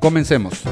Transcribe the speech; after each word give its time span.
Comencemos. 0.00 0.62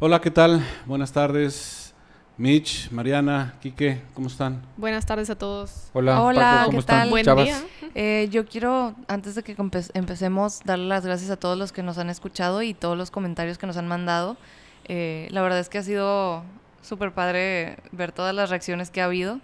Hola, 0.00 0.20
¿qué 0.20 0.30
tal? 0.30 0.62
Buenas 0.84 1.12
tardes. 1.12 1.94
Mitch, 2.36 2.90
Mariana, 2.92 3.54
Quique, 3.60 4.02
¿cómo 4.14 4.28
están? 4.28 4.62
Buenas 4.76 5.06
tardes 5.06 5.28
a 5.30 5.36
todos. 5.36 5.88
Hola, 5.94 6.22
Hola, 6.22 6.40
Paco, 6.40 6.66
¿cómo 6.66 6.70
¿qué 6.72 6.80
están? 6.80 7.00
tal? 7.00 7.10
Buen 7.10 7.24
Chavas? 7.24 7.44
día. 7.46 7.60
Eh, 7.94 8.28
yo 8.30 8.46
quiero, 8.46 8.94
antes 9.08 9.34
de 9.34 9.42
que 9.42 9.56
empecemos, 9.94 10.60
darle 10.64 10.86
las 10.86 11.04
gracias 11.04 11.30
a 11.30 11.36
todos 11.36 11.58
los 11.58 11.72
que 11.72 11.82
nos 11.82 11.98
han 11.98 12.10
escuchado 12.10 12.62
y 12.62 12.74
todos 12.74 12.96
los 12.96 13.10
comentarios 13.10 13.58
que 13.58 13.66
nos 13.66 13.76
han 13.76 13.88
mandado. 13.88 14.36
Eh, 14.84 15.26
la 15.30 15.40
verdad 15.42 15.58
es 15.58 15.68
que 15.68 15.78
ha 15.78 15.82
sido 15.82 16.44
súper 16.82 17.12
padre 17.12 17.78
ver 17.90 18.12
todas 18.12 18.34
las 18.34 18.50
reacciones 18.50 18.90
que 18.90 19.00
ha 19.00 19.06
habido. 19.06 19.40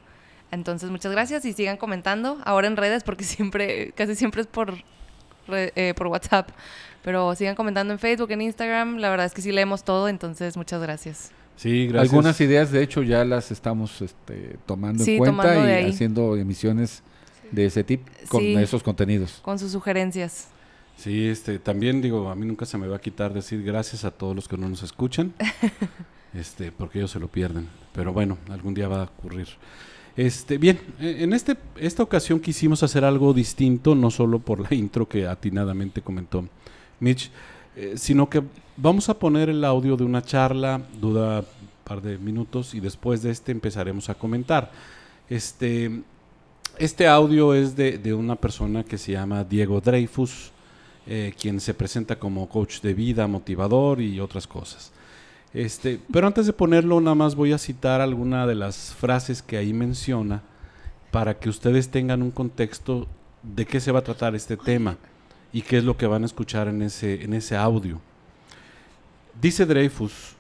Entonces, 0.53 0.91
muchas 0.91 1.11
gracias 1.11 1.45
y 1.47 1.53
sigan 1.53 1.79
comentando. 1.79 2.39
Ahora 2.45 2.69
en 2.69 2.77
redes, 2.77 3.03
porque 3.03 3.25
siempre, 3.25 3.93
casi 3.97 4.15
siempre 4.15 4.43
es 4.43 4.47
por, 4.47 4.75
re- 5.47 5.73
eh, 5.77 5.95
por 5.97 6.07
WhatsApp. 6.09 6.51
Pero 7.03 7.35
sigan 7.35 7.55
comentando 7.55 7.93
en 7.93 7.99
Facebook, 7.99 8.31
en 8.31 8.41
Instagram. 8.43 8.97
La 8.99 9.11
verdad 9.11 9.27
es 9.27 9.35
que 9.35 9.43
sí 9.43 9.53
leemos 9.53 9.85
todo, 9.85 10.09
entonces 10.09 10.57
muchas 10.57 10.81
gracias. 10.81 11.31
Sí, 11.57 11.87
gracias. 11.87 12.11
Algunas 12.11 12.41
ideas, 12.41 12.73
de 12.73 12.83
hecho, 12.83 13.03
ya 13.03 13.25
las 13.25 13.51
estamos 13.53 14.01
este, 14.03 14.57
tomando 14.67 15.05
Sí, 15.05 15.13
en 15.13 15.19
cuenta 15.19 15.43
tomando 15.55 15.71
y 15.81 15.91
haciendo 15.91 16.37
emisiones 16.37 17.03
de 17.53 17.67
ese 17.67 17.85
tipo 17.85 18.11
con 18.29 18.41
Sí. 18.41 18.55
esos 18.57 18.83
contenidos. 18.83 19.39
Con 19.43 19.59
sus 19.59 19.71
sugerencias. 19.71 20.49
Sí, 20.97 21.27
este, 21.29 21.59
también 21.59 22.01
digo, 22.01 22.29
a 22.31 22.35
mí 22.35 22.47
nunca 22.47 22.67
se 22.67 22.79
me 22.79 22.87
va 22.89 22.97
a 22.97 23.01
quitar 23.01 23.33
decir 23.35 23.63
gracias 23.63 24.05
a 24.05 24.11
todos 24.11 24.35
los 24.35 24.49
que 24.49 24.57
no 24.57 24.69
nos 24.69 24.83
escuchan, 24.83 25.33
este, 26.35 26.73
porque 26.73 26.99
ellos 26.99 27.11
se 27.11 27.21
lo 27.21 27.29
pierden. 27.29 27.69
Pero 27.93 28.13
bueno, 28.13 28.39
algún 28.49 28.75
día 28.75 28.89
va 28.89 29.01
a 29.03 29.05
ocurrir. 29.05 29.49
Este, 30.17 30.59
bien, 30.59 30.79
eh, 31.01 31.19
en 31.21 31.33
este, 31.33 31.57
esta 31.77 32.03
ocasión 32.03 32.39
quisimos 32.39 32.83
hacer 32.83 33.05
algo 33.05 33.33
distinto, 33.33 33.95
no 33.95 34.11
solo 34.11 34.39
por 34.39 34.61
la 34.61 34.69
intro 34.75 35.09
que 35.09 35.27
atinadamente 35.27 36.03
comentó 36.03 36.49
Mitch, 37.01 37.31
eh, 37.77 37.95
sino 37.97 38.29
que 38.31 38.43
vamos 38.77 39.09
a 39.09 39.19
poner 39.19 39.49
el 39.49 39.65
audio 39.65 39.97
de 39.97 40.05
una 40.05 40.23
charla, 40.23 40.81
duda 41.01 41.41
un 41.41 41.47
par 41.85 42.01
de 42.01 42.19
minutos, 42.19 42.75
y 42.75 42.81
después 42.81 43.23
de 43.23 43.33
este 43.33 43.53
empezaremos 43.53 44.09
a 44.09 44.15
comentar. 44.15 44.71
Este, 45.29 46.03
este 46.79 47.07
audio 47.09 47.55
es 47.55 47.75
de, 47.75 47.99
de 47.99 48.15
una 48.15 48.37
persona 48.37 48.85
que 48.85 48.99
se 48.99 49.13
llama 49.13 49.43
Diego 49.43 49.81
Dreyfus, 49.81 50.53
eh, 51.07 51.35
quien 51.39 51.61
se 51.61 51.75
presenta 51.75 52.19
como 52.19 52.49
coach 52.49 52.81
de 52.81 52.95
vida, 52.95 53.27
motivador 53.27 54.01
y 54.01 54.21
otras 54.21 54.47
cosas. 54.47 54.91
Este, 55.55 56.01
pero 56.13 56.27
antes 56.27 56.47
de 56.47 56.53
ponerlo, 56.53 57.01
nada 57.01 57.15
más 57.15 57.37
voy 57.37 57.53
a 57.53 57.59
citar 57.59 58.01
alguna 58.01 58.45
de 58.45 58.57
las 58.57 58.93
frases 58.93 59.41
que 59.41 59.57
ahí 59.57 59.73
menciona 59.73 60.43
para 61.13 61.39
que 61.39 61.49
ustedes 61.49 61.89
tengan 61.89 62.23
un 62.23 62.33
contexto 62.33 63.07
de 63.45 63.65
qué 63.65 63.79
se 63.79 63.93
va 63.93 64.01
a 64.01 64.05
tratar 64.05 64.35
este 64.35 64.57
tema 64.57 64.97
y 65.53 65.63
qué 65.63 65.79
es 65.79 65.85
lo 65.85 65.97
que 65.97 66.09
van 66.09 66.25
a 66.25 66.27
escuchar 66.27 66.67
en 66.67 66.83
ese, 66.83 67.23
en 67.23 67.35
ese 67.35 67.57
audio. 67.57 68.01
Dice 69.41 69.65
Dreyfus, 69.65 70.35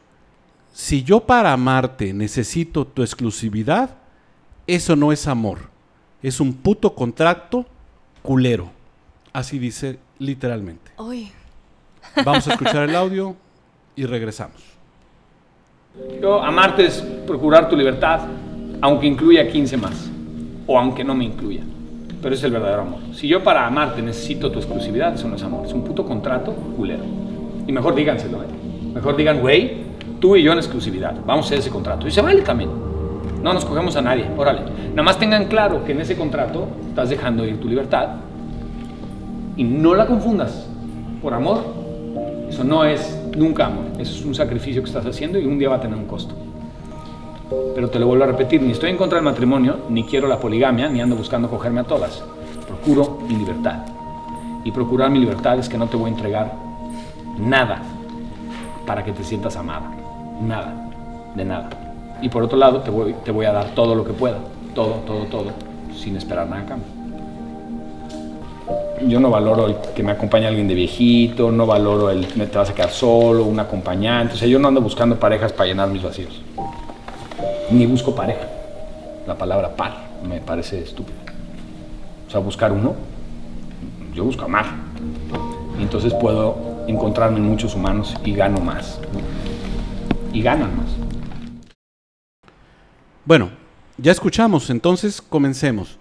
si 0.72 1.04
yo 1.04 1.20
para 1.20 1.52
amarte 1.52 2.12
necesito 2.12 2.84
tu 2.84 3.02
exclusividad, 3.02 3.96
eso 4.66 4.96
no 4.96 5.12
es 5.12 5.28
amor, 5.28 5.70
es 6.20 6.40
un 6.40 6.52
puto 6.52 6.92
contrato 6.92 7.66
culero. 8.20 8.72
Así 9.32 9.60
dice 9.60 10.00
literalmente. 10.18 10.90
Uy. 10.98 11.30
Vamos 12.24 12.48
a 12.48 12.52
escuchar 12.52 12.88
el 12.88 12.96
audio 12.96 13.36
y 13.94 14.06
regresamos. 14.06 14.73
Yo, 16.20 16.42
amarte 16.42 16.86
es 16.86 17.00
procurar 17.24 17.68
tu 17.68 17.76
libertad, 17.76 18.22
aunque 18.80 19.06
incluya 19.06 19.48
15 19.48 19.76
más, 19.76 20.10
o 20.66 20.76
aunque 20.76 21.04
no 21.04 21.14
me 21.14 21.24
incluya. 21.24 21.62
Pero 22.20 22.34
es 22.34 22.42
el 22.42 22.50
verdadero 22.50 22.82
amor. 22.82 23.00
Si 23.12 23.28
yo 23.28 23.44
para 23.44 23.64
amarte 23.64 24.02
necesito 24.02 24.50
tu 24.50 24.58
exclusividad, 24.58 25.14
eso 25.14 25.28
no 25.28 25.36
es 25.36 25.42
amor, 25.44 25.66
es 25.66 25.72
un 25.72 25.84
puto 25.84 26.04
contrato 26.04 26.52
culero. 26.76 27.04
Y 27.68 27.70
mejor 27.70 27.94
díganselo, 27.94 28.42
¿eh? 28.42 28.46
Mejor 28.92 29.16
digan, 29.16 29.40
güey, 29.40 29.84
tú 30.18 30.34
y 30.34 30.42
yo 30.42 30.50
en 30.50 30.58
exclusividad, 30.58 31.14
vamos 31.24 31.44
a 31.44 31.48
hacer 31.48 31.58
ese 31.60 31.70
contrato. 31.70 32.08
Y 32.08 32.10
se 32.10 32.22
vale 32.22 32.42
también. 32.42 32.70
No 33.40 33.52
nos 33.52 33.64
cogemos 33.64 33.94
a 33.94 34.02
nadie, 34.02 34.26
órale. 34.36 34.62
Nada 34.90 35.04
más 35.04 35.18
tengan 35.18 35.44
claro 35.44 35.84
que 35.84 35.92
en 35.92 36.00
ese 36.00 36.16
contrato 36.16 36.66
estás 36.88 37.08
dejando 37.08 37.44
ir 37.46 37.60
tu 37.60 37.68
libertad 37.68 38.16
y 39.56 39.62
no 39.62 39.94
la 39.94 40.06
confundas 40.06 40.66
por 41.22 41.34
amor. 41.34 41.62
Eso 42.48 42.64
no 42.64 42.84
es 42.84 43.16
nunca 43.36 43.66
amor. 43.66 43.84
Eso 43.98 44.14
es 44.14 44.24
un 44.24 44.34
sacrificio 44.34 44.82
que 44.82 44.88
estás 44.88 45.06
haciendo 45.06 45.38
y 45.38 45.46
un 45.46 45.58
día 45.58 45.68
va 45.68 45.76
a 45.76 45.80
tener 45.80 45.96
un 45.96 46.06
costo. 46.06 46.34
Pero 47.74 47.90
te 47.90 47.98
lo 47.98 48.06
vuelvo 48.06 48.24
a 48.24 48.28
repetir, 48.28 48.62
ni 48.62 48.72
estoy 48.72 48.90
en 48.90 48.96
contra 48.96 49.16
del 49.16 49.24
matrimonio, 49.24 49.78
ni 49.88 50.04
quiero 50.04 50.28
la 50.28 50.38
poligamia, 50.38 50.88
ni 50.88 51.00
ando 51.00 51.16
buscando 51.16 51.48
cogerme 51.48 51.80
a 51.80 51.84
todas. 51.84 52.22
Procuro 52.66 53.18
mi 53.28 53.36
libertad. 53.36 53.84
Y 54.64 54.70
procurar 54.70 55.10
mi 55.10 55.18
libertad 55.18 55.58
es 55.58 55.68
que 55.68 55.76
no 55.76 55.88
te 55.88 55.96
voy 55.96 56.10
a 56.10 56.14
entregar 56.14 56.54
nada 57.38 57.82
para 58.86 59.04
que 59.04 59.12
te 59.12 59.24
sientas 59.24 59.56
amada. 59.56 59.90
Nada. 60.40 60.90
De 61.34 61.44
nada. 61.44 61.68
Y 62.22 62.28
por 62.28 62.42
otro 62.42 62.56
lado, 62.56 62.80
te 62.80 62.90
voy, 62.90 63.14
te 63.24 63.30
voy 63.30 63.46
a 63.46 63.52
dar 63.52 63.74
todo 63.74 63.94
lo 63.94 64.04
que 64.04 64.12
pueda. 64.12 64.38
Todo, 64.74 64.94
todo, 65.06 65.24
todo. 65.26 65.50
Sin 65.94 66.16
esperar 66.16 66.48
nada 66.48 66.62
a 66.62 66.66
cambio. 66.66 66.93
Yo 69.06 69.20
no 69.20 69.30
valoro 69.30 69.66
el 69.66 69.76
que 69.94 70.02
me 70.02 70.12
acompañe 70.12 70.46
alguien 70.46 70.66
de 70.66 70.74
viejito, 70.74 71.50
no 71.50 71.66
valoro 71.66 72.10
el 72.10 72.26
me 72.36 72.46
te 72.46 72.56
vas 72.56 72.70
a 72.70 72.74
quedar 72.74 72.90
solo, 72.90 73.44
un 73.44 73.60
acompañante. 73.60 74.34
O 74.34 74.36
sea, 74.36 74.48
yo 74.48 74.58
no 74.58 74.68
ando 74.68 74.80
buscando 74.80 75.18
parejas 75.18 75.52
para 75.52 75.68
llenar 75.68 75.88
mis 75.88 76.02
vacíos. 76.02 76.40
Ni 77.70 77.86
busco 77.86 78.14
pareja. 78.14 78.48
La 79.26 79.36
palabra 79.36 79.76
par 79.76 80.04
me 80.26 80.40
parece 80.40 80.80
estúpida. 80.80 81.16
O 82.26 82.30
sea, 82.30 82.40
buscar 82.40 82.72
uno, 82.72 82.94
yo 84.14 84.24
busco 84.24 84.44
amar. 84.44 84.66
Y 85.78 85.82
entonces 85.82 86.14
puedo 86.14 86.84
encontrarme 86.86 87.38
en 87.38 87.44
muchos 87.44 87.74
humanos 87.74 88.14
y 88.24 88.32
gano 88.32 88.60
más. 88.60 89.00
Y 90.32 90.42
ganan 90.42 90.76
más. 90.76 90.86
Bueno, 93.24 93.50
ya 93.96 94.12
escuchamos, 94.12 94.70
entonces 94.70 95.22
comencemos. 95.22 95.98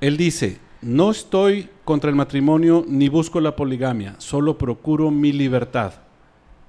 Él 0.00 0.16
dice, 0.16 0.58
no 0.82 1.10
estoy 1.10 1.68
contra 1.84 2.10
el 2.10 2.16
matrimonio 2.16 2.84
ni 2.86 3.08
busco 3.08 3.40
la 3.40 3.56
poligamia, 3.56 4.14
solo 4.18 4.58
procuro 4.58 5.10
mi 5.10 5.32
libertad. 5.32 5.94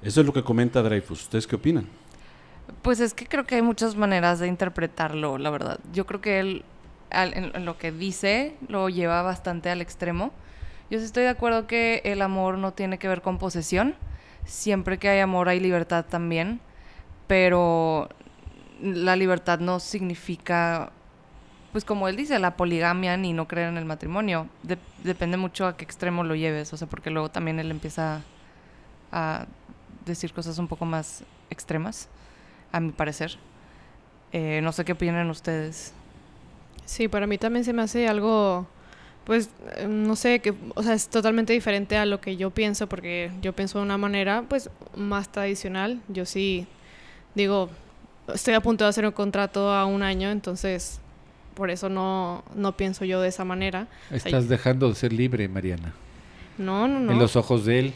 Eso 0.02 0.22
es 0.22 0.28
lo 0.28 0.34
que 0.34 0.44
comenta 0.44 0.82
Dreyfus. 0.82 1.24
¿Ustedes 1.24 1.48
qué 1.48 1.56
opinan? 1.56 1.88
Pues 2.82 3.00
es 3.00 3.14
que 3.14 3.26
creo 3.26 3.46
que 3.46 3.56
hay 3.56 3.62
muchas 3.62 3.96
maneras 3.96 4.40
de 4.40 4.48
interpretarlo, 4.48 5.38
la 5.38 5.50
verdad. 5.50 5.80
Yo 5.94 6.06
creo 6.06 6.22
que 6.22 6.40
él, 6.40 6.64
en 7.12 7.66
lo 7.66 7.78
que 7.78 7.92
dice, 7.92 8.56
lo 8.68 8.90
lleva 8.90 9.22
bastante 9.22 9.70
al 9.70 9.82
extremo. 9.82 10.32
Yo 10.90 11.00
sí 11.00 11.06
estoy 11.06 11.24
de 11.24 11.30
acuerdo 11.30 11.68
que 11.68 12.02
el 12.06 12.22
amor 12.22 12.58
no 12.58 12.74
tiene 12.74 12.98
que 12.98 13.08
ver 13.08 13.22
con 13.22 13.38
posesión. 13.38 13.96
Siempre 14.46 14.98
que 15.00 15.10
hay 15.10 15.20
amor 15.20 15.50
hay 15.50 15.60
libertad 15.60 16.06
también. 16.08 16.62
Pero 17.28 18.10
la 18.82 19.16
libertad 19.16 19.60
no 19.60 19.80
significa, 19.80 20.92
pues 21.78 21.86
como 21.86 22.08
él 22.08 22.16
dice, 22.16 22.40
la 22.40 22.58
poligamia 22.58 23.18
ni 23.18 23.34
no 23.34 23.48
creer 23.48 23.68
en 23.70 23.78
el 23.78 23.86
matrimonio. 23.86 24.48
De- 24.64 24.80
depende 25.04 25.38
mucho 25.38 25.68
a 25.68 25.78
qué 25.78 25.84
extremo 25.86 26.24
lo 26.24 26.34
lleves. 26.34 26.74
O 26.74 26.78
sea, 26.78 26.88
porque 26.88 27.12
luego 27.12 27.30
también 27.30 27.60
él 27.60 27.70
empieza 27.70 28.24
a 29.12 29.46
decir 30.04 30.34
cosas 30.34 30.58
un 30.58 30.68
poco 30.68 30.86
más 30.86 31.24
extremas 31.52 32.08
a 32.72 32.80
mi 32.80 32.92
parecer. 32.94 33.38
Eh, 34.34 34.60
no 34.64 34.72
sé 34.72 34.86
qué 34.86 34.94
opinan 34.94 35.30
ustedes. 35.30 35.94
Sí, 36.86 37.08
para 37.08 37.28
mí 37.28 37.38
también 37.38 37.64
se 37.64 37.74
me 37.74 37.84
hace 37.84 38.08
algo, 38.08 38.66
pues, 39.24 39.52
eh, 39.76 39.86
no 39.88 40.16
sé, 40.16 40.40
que, 40.40 40.56
o 40.74 40.82
sea, 40.82 40.96
es 40.96 41.10
totalmente 41.10 41.54
diferente 41.54 41.96
a 41.96 42.08
lo 42.08 42.20
que 42.22 42.38
yo 42.38 42.50
pienso, 42.50 42.88
porque 42.88 43.30
yo 43.40 43.54
pienso 43.54 43.78
de 43.78 43.86
una 43.86 44.00
manera, 44.00 44.44
pues, 44.50 44.72
más 44.96 45.32
tradicional. 45.32 46.02
Yo 46.08 46.26
sí, 46.26 46.66
digo, 47.36 47.70
estoy 48.34 48.56
a 48.56 48.62
punto 48.62 48.84
de 48.84 48.90
hacer 48.90 49.06
un 49.06 49.12
contrato 49.12 49.72
a 49.72 49.86
un 49.86 50.02
año, 50.02 50.32
entonces, 50.32 51.02
por 51.58 51.72
eso 51.72 51.90
no, 51.90 52.44
no 52.56 52.78
pienso 52.78 53.04
yo 53.04 53.20
de 53.20 53.30
esa 53.30 53.44
manera. 53.44 53.88
Estás 54.12 54.48
dejando 54.48 54.90
de 54.90 54.96
ser 54.96 55.12
libre, 55.12 55.48
Mariana. 55.48 55.92
No, 56.60 56.88
no, 56.88 57.00
no. 57.00 57.12
En 57.12 57.18
los 57.18 57.36
ojos 57.36 57.66
de 57.66 57.80
él. 57.80 57.94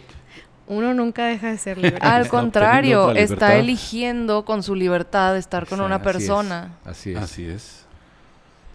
Uno 0.65 0.95
nunca 0.95 1.27
deja 1.27 1.51
de 1.51 1.59
ser 1.59 1.77
libre. 1.77 1.97
Al 2.01 2.23
Está 2.23 2.31
contrario, 2.31 3.11
está 3.11 3.57
eligiendo 3.57 4.45
con 4.45 4.63
su 4.63 4.73
libertad 4.73 5.37
estar 5.37 5.67
con 5.67 5.79
una 5.79 5.97
así 5.97 6.07
es, 6.07 6.13
persona. 6.13 6.71
Así 6.83 7.11
es. 7.11 7.17
Así 7.17 7.45
es. 7.45 7.85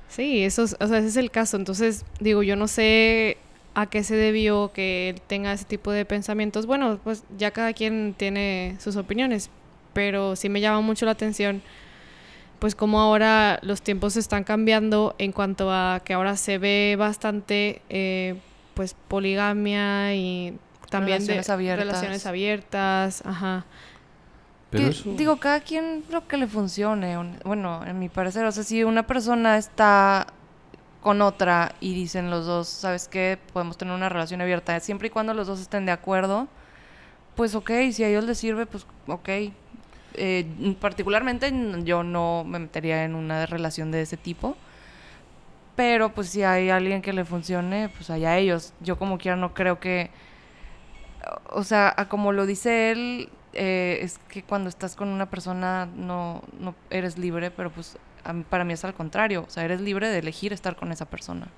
Sí, 0.08 0.44
eso 0.44 0.62
es, 0.62 0.76
o 0.78 0.86
sea, 0.86 0.98
ese 0.98 1.08
es 1.08 1.16
el 1.16 1.32
caso. 1.32 1.56
Entonces, 1.56 2.04
digo, 2.20 2.44
yo 2.44 2.54
no 2.54 2.68
sé 2.68 3.38
a 3.74 3.86
qué 3.86 4.04
se 4.04 4.14
debió 4.14 4.70
que 4.72 5.10
él 5.10 5.20
tenga 5.26 5.52
ese 5.52 5.64
tipo 5.64 5.90
de 5.90 6.04
pensamientos. 6.04 6.66
Bueno, 6.66 7.00
pues 7.02 7.24
ya 7.36 7.50
cada 7.50 7.72
quien 7.72 8.14
tiene 8.16 8.76
sus 8.78 8.94
opiniones, 8.94 9.50
pero 9.92 10.36
sí 10.36 10.48
me 10.48 10.60
llama 10.60 10.80
mucho 10.80 11.06
la 11.06 11.12
atención 11.12 11.60
pues 12.58 12.74
como 12.74 13.00
ahora 13.00 13.58
los 13.62 13.82
tiempos 13.82 14.16
están 14.16 14.44
cambiando 14.44 15.14
en 15.18 15.32
cuanto 15.32 15.70
a 15.72 16.00
que 16.04 16.14
ahora 16.14 16.36
se 16.36 16.58
ve 16.58 16.96
bastante 16.98 17.82
eh, 17.88 18.36
pues 18.74 18.94
poligamia 19.08 20.14
y 20.14 20.58
también 20.90 21.18
Relaciones 21.18 21.46
de 21.46 21.52
abiertas. 21.52 21.86
relaciones 21.86 22.26
abiertas, 22.26 23.22
ajá. 23.26 23.64
Pero 24.70 24.84
Que, 24.84 24.90
eso- 24.90 25.10
Digo, 25.16 25.36
cada 25.38 25.60
quien 25.60 26.04
lo 26.10 26.26
que 26.28 26.36
le 26.36 26.46
funcione. 26.46 27.16
un- 27.18 27.38
Bueno, 27.44 27.84
en 27.86 27.98
mi 27.98 28.08
parecer, 28.08 28.44
o 28.44 28.52
sea, 28.52 28.62
si 28.64 28.84
una 28.84 29.06
persona 29.06 29.56
está 29.58 30.26
con 31.00 31.22
otra 31.22 31.74
y 31.80 31.94
dicen 31.94 32.30
los 32.30 32.46
dos, 32.46 32.68
¿sabes 32.68 33.06
qué? 33.08 33.38
Podemos 33.52 33.78
tener 33.78 33.94
una 33.94 34.08
relación 34.08 34.40
abierta, 34.40 34.78
siempre 34.80 35.06
y 35.08 35.10
cuando 35.10 35.34
los 35.34 35.46
dos 35.46 35.60
estén 35.60 35.86
de 35.86 35.92
acuerdo, 35.92 36.48
pues 37.36 37.54
ok, 37.54 37.70
si 37.92 38.02
a 38.02 38.08
ellos 38.08 38.24
les 38.24 38.38
sirve, 38.38 38.66
pues 38.66 38.86
ok. 39.06 39.28
Eh, 40.16 40.74
particularmente 40.80 41.52
yo 41.84 42.02
no 42.02 42.44
me 42.44 42.58
metería 42.58 43.04
en 43.04 43.14
una 43.14 43.46
relación 43.46 43.90
de 43.90 44.02
ese 44.02 44.16
tipo. 44.16 44.56
Pero 45.76 46.12
pues 46.14 46.30
si 46.30 46.42
hay 46.42 46.70
alguien 46.70 47.02
que 47.02 47.12
le 47.12 47.24
funcione, 47.24 47.90
pues 47.90 48.08
allá 48.10 48.38
ellos. 48.38 48.72
Yo 48.80 48.98
como 48.98 49.18
quiera 49.18 49.36
no 49.36 49.52
creo 49.54 49.78
que 49.78 50.10
o 51.50 51.64
sea, 51.64 51.94
como 52.08 52.32
lo 52.32 52.46
dice 52.46 52.92
él, 52.92 53.28
eh, 53.52 53.98
es 54.02 54.18
que 54.28 54.42
cuando 54.42 54.68
estás 54.68 54.94
con 54.94 55.08
una 55.08 55.28
persona 55.28 55.88
no, 55.96 56.42
no 56.60 56.74
eres 56.90 57.18
libre, 57.18 57.50
pero 57.50 57.70
pues 57.70 57.98
mí- 58.32 58.44
para 58.48 58.64
mí 58.64 58.72
es 58.74 58.84
al 58.84 58.94
contrario, 58.94 59.44
o 59.46 59.50
sea, 59.50 59.64
eres 59.64 59.80
libre 59.80 60.08
de 60.08 60.18
elegir 60.18 60.52
estar 60.52 60.76
con 60.76 60.92
esa 60.92 61.06
persona. 61.06 61.48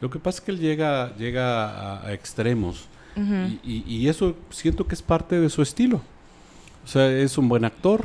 Lo 0.00 0.10
que 0.10 0.18
pasa 0.18 0.38
es 0.38 0.44
que 0.44 0.50
él 0.52 0.58
llega, 0.58 1.14
llega 1.16 1.70
a, 1.70 2.06
a 2.06 2.12
extremos 2.12 2.88
y- 3.62 3.84
y 3.86 4.08
eso 4.08 4.36
siento 4.50 4.86
que 4.86 4.94
es 4.94 5.02
parte 5.02 5.38
de 5.40 5.48
su 5.48 5.62
estilo. 5.62 6.02
O 6.84 6.86
sea, 6.86 7.10
es 7.10 7.38
un 7.38 7.48
buen 7.48 7.64
actor, 7.64 8.04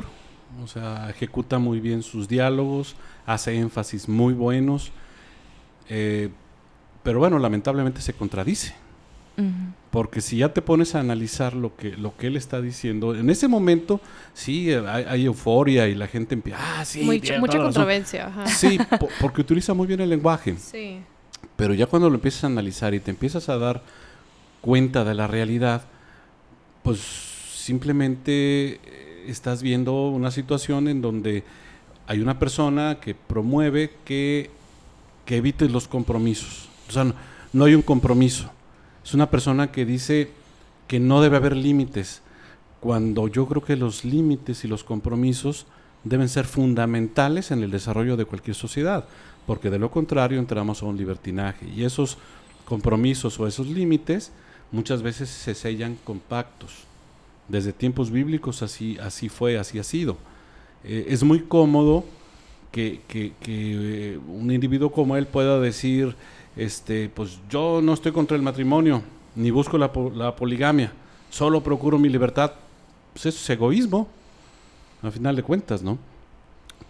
o 0.62 0.66
sea, 0.66 1.08
ejecuta 1.10 1.58
muy 1.58 1.80
bien 1.80 2.02
sus 2.02 2.28
diálogos, 2.28 2.96
hace 3.26 3.56
énfasis 3.58 4.08
muy 4.08 4.32
buenos, 4.34 4.90
eh, 5.88 6.30
pero 7.02 7.18
bueno, 7.18 7.38
lamentablemente 7.38 8.00
se 8.00 8.12
contradice. 8.12 8.74
Porque 9.90 10.20
si 10.20 10.36
ya 10.36 10.52
te 10.52 10.60
pones 10.60 10.94
a 10.94 11.00
analizar 11.00 11.54
lo 11.54 11.74
que, 11.74 11.96
lo 11.96 12.14
que 12.14 12.26
él 12.26 12.36
está 12.36 12.60
diciendo, 12.60 13.14
en 13.14 13.30
ese 13.30 13.48
momento 13.48 13.98
sí 14.34 14.70
hay, 14.70 15.04
hay 15.08 15.24
euforia 15.24 15.88
y 15.88 15.94
la 15.94 16.06
gente 16.08 16.34
empieza, 16.34 16.58
ah, 16.60 16.84
sí, 16.84 17.02
Muy- 17.04 17.16
mucha 17.20 17.34
toda 17.36 17.40
la 17.40 17.46
razón". 17.46 17.62
controversia, 17.64 18.26
ajá. 18.26 18.46
Sí, 18.48 18.78
po- 18.98 19.08
porque 19.18 19.40
utiliza 19.40 19.72
muy 19.72 19.86
bien 19.86 20.00
el 20.02 20.10
lenguaje. 20.10 20.56
Sí. 20.58 21.00
Pero 21.56 21.72
ya 21.72 21.86
cuando 21.86 22.10
lo 22.10 22.16
empiezas 22.16 22.44
a 22.44 22.48
analizar 22.48 22.92
y 22.92 23.00
te 23.00 23.10
empiezas 23.10 23.48
a 23.48 23.56
dar 23.56 23.82
cuenta 24.60 25.04
de 25.04 25.14
la 25.14 25.26
realidad, 25.26 25.84
pues 26.82 27.00
simplemente 27.60 28.80
eh, 28.84 29.24
estás 29.28 29.62
viendo 29.62 30.08
una 30.08 30.30
situación 30.30 30.88
en 30.88 31.02
donde 31.02 31.44
hay 32.06 32.20
una 32.20 32.38
persona 32.38 32.98
que 33.00 33.14
promueve 33.14 33.92
que, 34.04 34.50
que 35.24 35.36
evites 35.36 35.70
los 35.70 35.86
compromisos. 35.86 36.68
O 36.88 36.92
sea, 36.92 37.04
no, 37.04 37.14
no 37.52 37.64
hay 37.64 37.74
un 37.74 37.82
compromiso. 37.82 38.50
Es 39.04 39.14
una 39.14 39.30
persona 39.30 39.70
que 39.70 39.84
dice 39.84 40.30
que 40.88 41.00
no 41.00 41.22
debe 41.22 41.36
haber 41.36 41.56
límites, 41.56 42.22
cuando 42.80 43.28
yo 43.28 43.46
creo 43.46 43.62
que 43.62 43.76
los 43.76 44.04
límites 44.04 44.64
y 44.64 44.68
los 44.68 44.82
compromisos 44.82 45.66
deben 46.02 46.28
ser 46.28 46.46
fundamentales 46.46 47.50
en 47.50 47.62
el 47.62 47.70
desarrollo 47.70 48.16
de 48.16 48.24
cualquier 48.24 48.56
sociedad, 48.56 49.04
porque 49.46 49.70
de 49.70 49.78
lo 49.78 49.90
contrario 49.90 50.38
entramos 50.38 50.82
a 50.82 50.86
un 50.86 50.96
libertinaje 50.96 51.68
y 51.68 51.84
esos 51.84 52.18
compromisos 52.64 53.38
o 53.38 53.46
esos 53.46 53.66
límites 53.66 54.32
muchas 54.72 55.02
veces 55.02 55.28
se 55.28 55.54
sellan 55.54 55.96
con 56.04 56.18
pactos. 56.18 56.89
Desde 57.50 57.72
tiempos 57.72 58.10
bíblicos 58.10 58.62
así, 58.62 58.96
así 59.02 59.28
fue, 59.28 59.58
así 59.58 59.78
ha 59.78 59.84
sido. 59.84 60.16
Eh, 60.84 61.06
es 61.08 61.22
muy 61.22 61.40
cómodo 61.40 62.04
que, 62.72 63.00
que- 63.08 63.32
eh, 63.46 64.18
un 64.28 64.50
individuo 64.52 64.90
como 64.92 65.16
él 65.16 65.26
pueda 65.26 65.58
decir, 65.58 66.14
este, 66.56 67.08
pues 67.08 67.38
yo 67.50 67.80
no 67.82 67.92
estoy 67.94 68.12
contra 68.12 68.36
el 68.36 68.42
matrimonio, 68.42 69.02
ni 69.34 69.50
busco 69.50 69.78
la, 69.78 69.90
la 70.14 70.36
poligamia, 70.36 70.92
solo 71.30 71.62
procuro 71.62 71.98
mi 71.98 72.08
libertad. 72.08 72.52
Pues 73.12 73.26
eso 73.26 73.38
es 73.38 73.50
egoísmo, 73.50 74.06
a 75.02 75.10
final 75.10 75.34
de 75.34 75.42
cuentas, 75.42 75.82
¿no? 75.82 75.98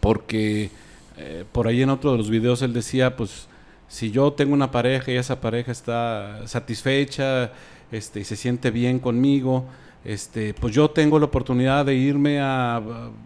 Porque 0.00 0.70
eh, 1.16 1.44
por 1.52 1.66
ahí 1.66 1.82
en 1.82 1.90
otro 1.90 2.12
de 2.12 2.18
los 2.18 2.30
videos 2.30 2.62
él 2.62 2.72
decía, 2.72 3.16
pues 3.16 3.46
si 3.88 4.10
yo 4.10 4.32
tengo 4.32 4.54
una 4.54 4.70
pareja 4.70 5.10
y 5.12 5.16
esa 5.16 5.40
pareja 5.40 5.72
está 5.72 6.46
satisfecha 6.46 7.52
este, 7.92 8.20
y 8.20 8.24
se 8.24 8.36
siente 8.36 8.70
bien 8.70 8.98
conmigo, 8.98 9.64
este, 10.04 10.54
pues 10.54 10.74
yo 10.74 10.90
tengo 10.90 11.18
la 11.18 11.26
oportunidad 11.26 11.84
de 11.84 11.94
irme 11.94 12.40
a, 12.40 12.80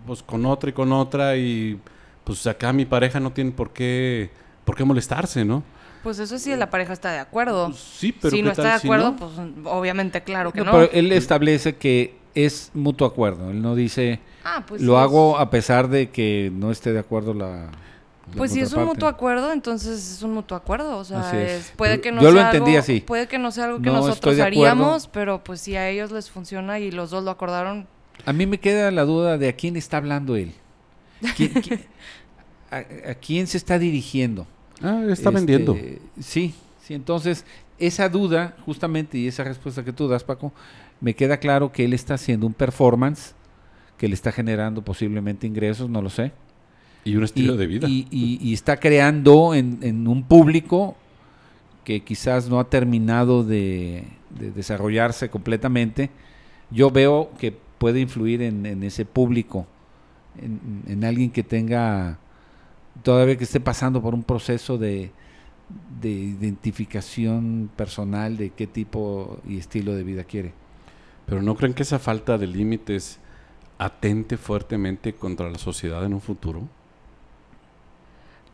pues, 0.07 0.23
con 0.23 0.45
otra 0.47 0.71
y 0.71 0.73
con 0.73 0.93
otra 0.93 1.37
y 1.37 1.79
pues 2.25 2.47
acá 2.47 2.73
mi 2.73 2.85
pareja 2.87 3.21
no 3.21 3.33
tiene 3.33 3.51
por 3.51 3.71
qué, 3.71 4.31
por 4.65 4.75
qué 4.77 4.85
molestarse, 4.85 5.45
¿no? 5.45 5.63
Pues 6.03 6.19
eso 6.19 6.39
sí, 6.39 6.55
la 6.57 6.69
pareja 6.71 6.93
está 6.93 7.13
de 7.13 7.19
acuerdo. 7.19 7.73
Sí, 7.73 8.13
pero 8.13 8.31
si 8.31 8.37
¿qué 8.37 8.43
no 8.43 8.51
está 8.51 8.63
tal 8.63 8.73
de 8.75 8.79
si 8.81 8.87
acuerdo, 8.87 9.11
no? 9.13 9.17
pues 9.17 9.33
obviamente, 9.65 10.23
claro 10.23 10.53
que 10.53 10.59
No, 10.61 10.67
no. 10.67 10.73
Pero 10.73 10.91
él 10.93 11.13
establece 11.13 11.77
que 11.77 12.17
es 12.35 12.71
mutuo 12.75 13.07
acuerdo. 13.07 13.51
Él 13.51 13.63
no 13.63 13.75
dice, 13.75 14.21
Ah, 14.45 14.65
pues 14.67 14.83
lo 14.83 14.95
sí, 14.97 15.03
hago 15.03 15.39
a 15.39 15.49
pesar 15.51 15.89
de 15.89 16.11
que 16.11 16.51
no 16.53 16.71
esté 16.71 16.93
de 16.93 16.99
acuerdo 16.99 17.33
la. 17.33 17.71
Pues 18.37 18.53
si 18.53 18.61
es 18.61 18.71
un 18.73 18.77
parte". 18.81 18.89
mutuo 18.89 19.09
acuerdo, 19.09 19.53
entonces 19.53 20.13
es 20.13 20.23
un 20.23 20.33
mutuo 20.33 20.57
acuerdo. 20.57 20.97
O 20.99 21.05
sea, 21.05 21.21
Así 21.21 21.37
es. 21.37 21.51
es- 21.53 21.71
puede 21.77 22.01
que 22.01 22.11
no 22.13 22.23
Yo 22.23 22.31
lo 22.31 22.39
sea 22.39 22.47
entendí 22.47 22.71
algo- 22.73 22.81
así. 22.81 23.01
Puede 23.01 23.29
que 23.29 23.39
no 23.39 23.51
sea 23.51 23.65
algo 23.67 23.79
que 23.83 23.91
No 23.91 23.95
nosotros 23.95 24.39
haríamos, 24.41 25.07
pero 25.09 25.45
pues 25.45 25.61
si 25.61 25.77
a 25.77 25.89
ellos 25.89 26.11
les 26.11 26.31
funciona 26.31 26.79
y 26.79 26.91
los 26.91 27.11
dos 27.11 27.23
lo 27.25 27.31
acordaron, 27.31 27.87
A 28.27 28.33
mí 28.33 28.47
me 28.47 28.59
queda 28.59 28.91
la 28.91 29.05
duda 29.05 29.37
de 29.39 29.49
a 29.49 29.53
quién 29.55 29.77
está 29.77 29.97
hablando 29.99 30.37
él. 30.37 30.53
¿Quién- 31.37 31.53
quién- 31.53 31.85
a, 32.71 33.11
a 33.11 33.15
quién 33.15 33.47
se 33.47 33.57
está 33.59 33.79
dirigiendo? 33.79 34.47
Ah, 34.83 35.01
está 35.09 35.29
Este, 35.29 35.31
vendiendo. 35.31 35.77
Sí, 36.21 36.55
sí. 36.83 36.95
Entonces, 36.95 37.45
esa 37.79 38.09
duda, 38.09 38.57
justamente, 38.65 39.19
y 39.19 39.27
esa 39.29 39.45
respuesta 39.45 39.85
que 39.85 39.93
tú 39.93 40.09
das, 40.09 40.25
Paco, 40.25 40.53
me 41.01 41.15
queda 41.15 41.37
claro 41.39 41.73
que 41.73 41.85
él 41.85 41.93
está 41.93 42.15
haciendo 42.15 42.47
un 42.47 42.55
performance 42.55 43.35
que 43.99 44.09
le 44.09 44.15
está 44.15 44.33
generando 44.33 44.83
posiblemente 44.83 45.47
ingresos, 45.47 45.91
no 45.91 46.01
lo 46.01 46.09
sé. 46.11 46.33
Y 47.05 47.17
un 47.17 47.25
estilo 47.25 47.55
y, 47.55 47.57
de 47.59 47.67
vida. 47.67 47.89
Y, 47.89 48.07
y- 48.11 48.39
y 48.43 48.53
está 48.55 48.79
creando 48.79 49.55
en, 49.55 49.79
en 49.83 50.07
un 50.09 50.23
público 50.25 50.97
que 51.85 52.01
quizás 52.03 52.49
no 52.49 52.59
ha 52.61 52.71
terminado 52.71 53.45
de, 53.45 54.05
de 54.39 54.51
desarrollarse 54.51 55.29
completamente. 55.31 56.11
Yo 56.71 56.91
veo 56.91 57.31
que 57.39 57.53
puede 57.79 58.01
influir 58.01 58.41
en, 58.43 58.65
en 58.65 58.83
ese 58.83 59.05
público, 59.05 59.67
en, 60.41 60.83
en 60.91 61.05
alguien 61.05 61.31
que 61.31 61.43
tenga, 61.43 62.19
todavía 63.03 63.37
que 63.37 63.45
esté 63.45 63.61
pasando 63.61 64.01
por 64.01 64.15
un 64.15 64.23
proceso 64.23 64.79
de, 64.79 65.11
de 66.01 66.11
identificación 66.11 67.71
personal 67.77 68.37
de 68.39 68.51
qué 68.51 68.67
tipo 68.67 69.41
y 69.47 69.59
estilo 69.59 69.95
de 69.95 70.05
vida 70.05 70.25
quiere. 70.25 70.53
Pero 71.27 71.43
¿no 71.43 71.55
creen 71.55 71.75
que 71.75 71.83
esa 71.83 71.99
falta 71.99 72.39
de 72.39 72.47
límites 72.47 73.19
atente 73.79 74.37
fuertemente 74.39 75.15
contra 75.15 75.51
la 75.51 75.59
sociedad 75.59 76.05
en 76.05 76.15
un 76.15 76.21
futuro? 76.23 76.69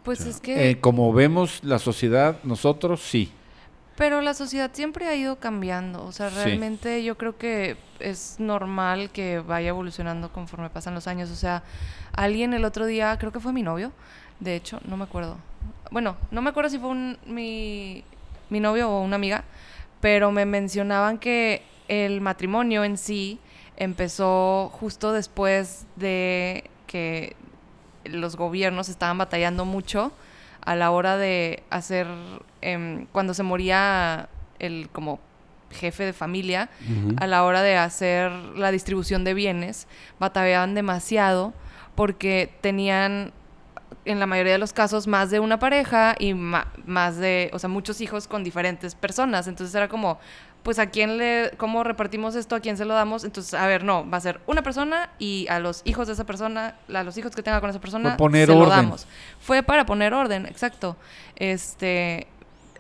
Pues 0.05 0.21
O 0.21 0.23
sea, 0.25 0.31
es 0.33 0.41
que... 0.41 0.71
Eh, 0.71 0.81
como 0.81 1.13
vemos 1.13 1.63
la 1.65 1.79
sociedad, 1.79 2.37
nosotros 2.45 3.01
sí. 3.03 3.33
Pero 3.97 4.23
la 4.23 4.33
sociedad 4.33 4.71
siempre 4.73 5.07
ha 5.09 5.15
ido 5.15 5.37
cambiando, 5.37 6.05
o 6.05 6.13
sea, 6.13 6.31
Sí. 6.31 6.37
realmente 6.37 7.05
yo 7.05 7.19
creo 7.19 7.37
que 7.37 7.77
es 7.99 8.37
normal 8.39 9.11
que 9.11 9.41
vaya 9.41 9.69
evolucionando 9.69 10.33
conforme 10.33 10.71
pasan 10.71 10.95
los 10.95 11.07
años, 11.07 11.31
o 11.31 11.37
sea, 11.37 11.63
alguien 12.13 12.55
el 12.55 12.65
otro 12.65 12.87
día, 12.87 13.17
creo 13.19 13.31
que 13.31 13.41
fue 13.41 13.53
mi 13.53 13.63
novio, 13.63 13.93
de 14.39 14.57
hecho, 14.57 14.81
no 14.87 14.97
me 14.97 15.05
acuerdo. 15.05 15.37
Bueno, 15.91 16.17
no 16.31 16.41
me 16.41 16.49
acuerdo 16.49 16.71
si 16.71 16.79
fue 16.79 16.89
un, 16.89 17.19
mi, 17.27 18.03
mi 18.49 18.59
novio 18.61 18.89
o 18.89 19.03
una 19.03 19.17
amiga, 19.17 19.45
pero 20.01 20.33
me 20.33 20.47
mencionaban 20.47 21.19
que 21.19 21.63
el 21.89 22.23
matrimonio 22.23 22.85
en 22.85 22.97
sí 22.97 23.39
empezó 23.77 24.71
justo 24.73 25.13
después 25.13 25.85
de 25.97 26.71
que 26.87 27.37
los 28.05 28.37
gobiernos 28.37 28.89
estaban 28.89 29.19
batallando 29.19 29.65
mucho 29.65 30.13
a 30.65 30.77
la 30.77 30.91
hora 30.91 31.17
de 31.17 31.63
hacer, 31.71 32.07
em, 32.61 33.07
cuando 33.13 33.35
se 33.35 33.43
moría 33.43 34.29
el 34.59 34.89
como 34.91 35.21
jefe 35.71 36.05
de 36.05 36.13
familia, 36.13 36.69
a 37.19 37.27
la 37.27 37.45
hora 37.45 37.63
de 37.63 37.77
hacer 37.77 38.33
la 38.33 38.73
distribución 38.73 39.23
de 39.25 39.35
bienes, 39.35 39.87
batallaban 40.19 40.75
demasiado 40.75 41.55
porque 41.95 42.53
tenían 42.61 43.33
en 44.05 44.19
la 44.19 44.27
mayoría 44.27 44.53
de 44.53 44.59
los 44.59 44.73
casos 44.73 45.07
más 45.07 45.31
de 45.31 45.41
una 45.41 45.59
pareja 45.59 46.15
y 46.19 46.35
más 46.35 47.17
de, 47.17 47.51
o 47.53 47.59
sea, 47.59 47.69
muchos 47.69 48.01
hijos 48.01 48.29
con 48.29 48.45
diferentes 48.45 48.95
personas. 48.95 49.47
Entonces 49.47 49.75
era 49.75 49.89
como, 49.89 50.19
pues 50.63 50.79
a 50.79 50.87
quién 50.87 51.19
le, 51.19 51.53
cómo 51.57 51.85
repartimos 51.85 52.35
esto, 52.35 52.55
a 52.55 52.61
quién 52.61 52.77
se 52.77 52.85
lo 52.85 52.95
damos. 52.95 53.25
Entonces, 53.25 53.55
a 53.55 53.67
ver, 53.67 53.85
no, 53.85 54.09
va 54.09 54.19
a 54.19 54.21
ser 54.21 54.41
una 54.47 54.63
persona 54.63 55.11
y 55.19 55.47
a 55.49 55.59
los 55.59 55.83
hijos 55.85 56.07
de 56.07 56.15
esa 56.15 56.25
persona, 56.25 56.77
a 56.93 57.03
los 57.03 57.17
hijos 57.17 57.35
que 57.35 57.43
tenga 57.43 57.61
con 57.61 57.71
esa 57.71 57.81
persona, 57.81 58.17
poner 58.17 58.49
se 58.49 58.55
lo 58.55 58.67
damos. 58.67 59.07
Fue 59.41 59.63
para 59.63 59.87
poner 59.87 60.15
orden, 60.15 60.47
exacto. 60.47 60.97
Este, 61.37 62.27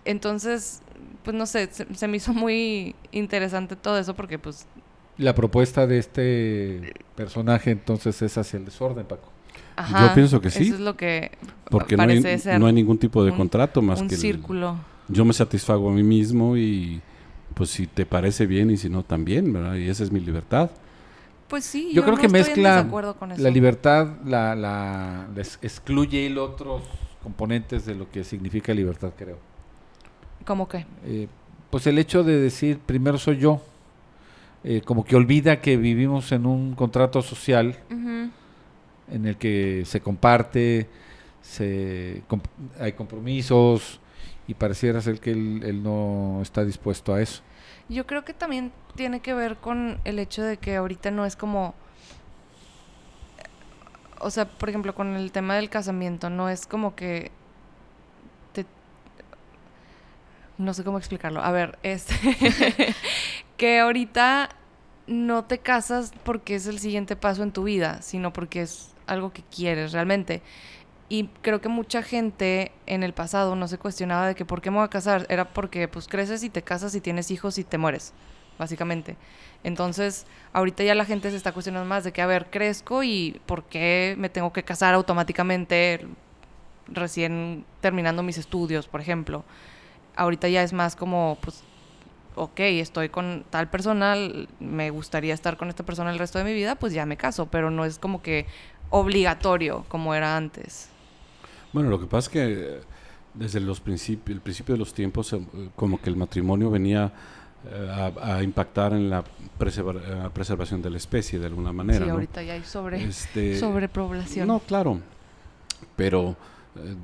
entonces, 0.04 0.82
pues 1.22 1.36
no 1.36 1.46
sé, 1.46 1.68
se, 1.70 1.92
se 1.94 2.08
me 2.08 2.16
hizo 2.16 2.32
muy 2.32 2.94
interesante 3.12 3.76
todo 3.76 3.98
eso 3.98 4.14
porque 4.14 4.38
pues 4.38 4.66
La 5.16 5.34
propuesta 5.34 5.86
de 5.86 5.98
este 5.98 6.94
personaje 7.14 7.70
entonces 7.70 8.20
es 8.22 8.38
hacia 8.38 8.58
el 8.58 8.64
desorden, 8.64 9.06
Paco. 9.06 9.30
Ajá, 9.80 10.08
Yo 10.08 10.14
pienso 10.14 10.40
que 10.40 10.50
sí. 10.50 10.64
Eso 10.64 10.74
es 10.74 10.80
lo 10.80 10.96
que 10.96 11.32
Porque 11.70 11.96
no 11.96 12.02
hay, 12.04 12.20
ser 12.22 12.58
no 12.60 12.66
hay 12.66 12.72
ningún 12.72 12.98
tipo 12.98 13.24
de 13.24 13.30
un- 13.30 13.36
contrato 13.36 13.80
más 13.82 14.00
un 14.00 14.08
que 14.08 14.14
el- 14.14 14.20
círculo. 14.20 14.76
yo 15.08 15.24
me 15.24 15.32
satisfago 15.32 15.90
a 15.90 15.92
mí 15.92 16.02
mismo 16.02 16.56
y 16.56 17.00
pues 17.54 17.70
si 17.70 17.86
te 17.86 18.06
parece 18.06 18.46
bien 18.46 18.70
y 18.70 18.76
si 18.76 18.88
no 18.88 19.02
también, 19.02 19.52
¿verdad? 19.52 19.74
Y 19.74 19.88
esa 19.88 20.02
es 20.04 20.10
mi 20.12 20.20
libertad. 20.20 20.70
Pues 21.48 21.64
sí, 21.64 21.90
Yo, 21.92 22.02
creo 22.02 22.14
no 22.14 22.20
que 22.20 22.26
estoy 22.26 22.40
en 22.40 22.46
mezcla 22.46 22.76
desacuerdo 22.76 23.14
con 23.16 23.32
eso. 23.32 23.42
la 23.42 23.50
libertad, 23.50 24.06
la, 24.24 24.54
la 24.54 25.26
les- 25.34 25.58
excluye 25.62 26.26
el 26.26 26.38
otros 26.38 26.82
componentes 27.22 27.84
de 27.86 27.94
lo 27.96 28.08
que 28.10 28.22
significa 28.22 28.72
libertad, 28.72 29.10
creo. 29.18 29.38
¿Cómo 30.44 30.68
que? 30.68 30.86
Eh, 31.04 31.26
pues 31.70 31.86
el 31.86 31.98
hecho 31.98 32.22
de 32.24 32.38
decir 32.38 32.78
primero 32.78 33.18
soy 33.18 33.38
yo, 33.38 33.60
eh, 34.62 34.80
como 34.84 35.04
que 35.04 35.16
olvida 35.16 35.60
que 35.60 35.76
vivimos 35.76 36.32
en 36.32 36.46
un 36.46 36.74
contrato 36.74 37.20
social 37.22 37.76
Ujú. 37.90 37.99
En 39.10 39.26
el 39.26 39.36
que 39.36 39.84
se 39.86 40.00
comparte, 40.00 40.88
se 41.42 42.22
hay 42.78 42.92
compromisos 42.92 44.00
y 44.46 44.54
pareciera 44.54 45.00
ser 45.00 45.20
que 45.20 45.32
él, 45.32 45.62
él 45.64 45.82
no 45.82 46.40
está 46.42 46.64
dispuesto 46.64 47.14
a 47.14 47.20
eso. 47.22 47.42
Yo 47.88 48.06
creo 48.06 48.24
que 48.24 48.34
también 48.34 48.72
tiene 48.94 49.20
que 49.20 49.34
ver 49.34 49.56
con 49.56 50.00
el 50.04 50.18
hecho 50.18 50.42
de 50.42 50.56
que 50.58 50.76
ahorita 50.76 51.10
no 51.10 51.24
es 51.26 51.36
como... 51.36 51.74
O 54.20 54.30
sea, 54.30 54.46
por 54.46 54.68
ejemplo, 54.68 54.94
con 54.94 55.14
el 55.16 55.32
tema 55.32 55.54
del 55.56 55.70
casamiento, 55.70 56.28
no 56.30 56.48
es 56.50 56.66
como 56.66 56.94
que... 56.94 57.30
te- 58.52 58.66
No 60.58 60.74
sé 60.74 60.84
cómo 60.84 60.98
explicarlo. 60.98 61.40
A 61.42 61.50
ver, 61.52 61.78
es... 61.82 62.06
que 63.56 63.80
ahorita 63.80 64.50
no 65.06 65.44
te 65.44 65.58
casas 65.58 66.12
porque 66.24 66.54
es 66.54 66.66
el 66.66 66.78
siguiente 66.78 67.16
paso 67.16 67.42
en 67.42 67.52
tu 67.52 67.64
vida, 67.64 68.02
sino 68.02 68.32
porque 68.32 68.62
es 68.62 68.94
algo 69.10 69.32
que 69.32 69.42
quieres 69.42 69.92
realmente. 69.92 70.42
Y 71.08 71.28
creo 71.42 71.60
que 71.60 71.68
mucha 71.68 72.02
gente 72.02 72.70
en 72.86 73.02
el 73.02 73.12
pasado 73.12 73.56
no 73.56 73.66
se 73.66 73.78
cuestionaba 73.78 74.28
de 74.28 74.36
que 74.36 74.44
por 74.44 74.62
qué 74.62 74.70
me 74.70 74.76
voy 74.76 74.84
a 74.84 74.88
casar. 74.88 75.26
Era 75.28 75.52
porque 75.52 75.88
pues 75.88 76.06
creces 76.06 76.44
y 76.44 76.50
te 76.50 76.62
casas 76.62 76.94
y 76.94 77.00
tienes 77.00 77.32
hijos 77.32 77.58
y 77.58 77.64
te 77.64 77.78
mueres, 77.78 78.12
básicamente. 78.58 79.16
Entonces, 79.64 80.26
ahorita 80.52 80.84
ya 80.84 80.94
la 80.94 81.04
gente 81.04 81.30
se 81.30 81.36
está 81.36 81.52
cuestionando 81.52 81.88
más 81.88 82.04
de 82.04 82.12
que, 82.12 82.22
a 82.22 82.26
ver, 82.26 82.46
crezco 82.48 83.02
y 83.02 83.40
por 83.46 83.64
qué 83.64 84.14
me 84.18 84.28
tengo 84.28 84.52
que 84.52 84.62
casar 84.62 84.94
automáticamente 84.94 86.06
recién 86.86 87.64
terminando 87.80 88.22
mis 88.22 88.38
estudios, 88.38 88.86
por 88.86 89.00
ejemplo. 89.00 89.44
Ahorita 90.14 90.48
ya 90.48 90.62
es 90.62 90.72
más 90.72 90.94
como, 90.94 91.38
pues, 91.40 91.64
ok, 92.36 92.60
estoy 92.60 93.08
con 93.08 93.44
tal 93.50 93.68
persona, 93.68 94.14
me 94.60 94.90
gustaría 94.90 95.34
estar 95.34 95.56
con 95.56 95.68
esta 95.68 95.84
persona 95.84 96.10
el 96.10 96.18
resto 96.18 96.38
de 96.38 96.44
mi 96.44 96.54
vida, 96.54 96.76
pues 96.76 96.92
ya 96.92 97.04
me 97.04 97.16
caso, 97.16 97.46
pero 97.46 97.70
no 97.70 97.84
es 97.84 97.98
como 97.98 98.22
que 98.22 98.46
obligatorio 98.90 99.84
como 99.88 100.14
era 100.14 100.36
antes. 100.36 100.88
Bueno, 101.72 101.88
lo 101.90 102.00
que 102.00 102.06
pasa 102.06 102.26
es 102.26 102.28
que 102.28 102.52
eh, 102.52 102.80
desde 103.34 103.60
los 103.60 103.80
principios, 103.80 104.34
el 104.36 104.40
principio 104.42 104.74
de 104.74 104.78
los 104.80 104.92
tiempos, 104.92 105.32
eh, 105.32 105.40
como 105.76 106.00
que 106.00 106.10
el 106.10 106.16
matrimonio 106.16 106.70
venía 106.70 107.12
eh, 107.70 108.12
a, 108.20 108.34
a 108.36 108.42
impactar 108.42 108.92
en 108.92 109.08
la 109.10 109.22
preserva- 109.58 110.30
preservación 110.32 110.82
de 110.82 110.90
la 110.90 110.96
especie 110.96 111.38
de 111.38 111.46
alguna 111.46 111.72
manera. 111.72 112.00
sí, 112.00 112.06
¿no? 112.06 112.14
ahorita 112.14 112.42
ya 112.42 112.54
hay 112.54 112.64
sobre, 112.64 113.04
Este, 113.04 113.58
sobrepoblación. 113.58 114.48
No, 114.48 114.58
claro. 114.60 115.00
Pero, 115.96 116.36
eh, 116.76 116.94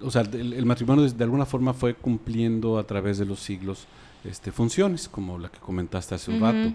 o 0.00 0.10
sea, 0.10 0.22
el, 0.22 0.52
el 0.52 0.64
matrimonio 0.66 1.04
de, 1.04 1.10
de 1.12 1.24
alguna 1.24 1.44
forma 1.46 1.74
fue 1.74 1.94
cumpliendo 1.94 2.78
a 2.78 2.84
través 2.84 3.18
de 3.18 3.26
los 3.26 3.40
siglos 3.40 3.86
este, 4.24 4.52
funciones, 4.52 5.08
como 5.08 5.38
la 5.38 5.48
que 5.50 5.58
comentaste 5.58 6.14
hace 6.14 6.30
un 6.30 6.40
rato. 6.40 6.72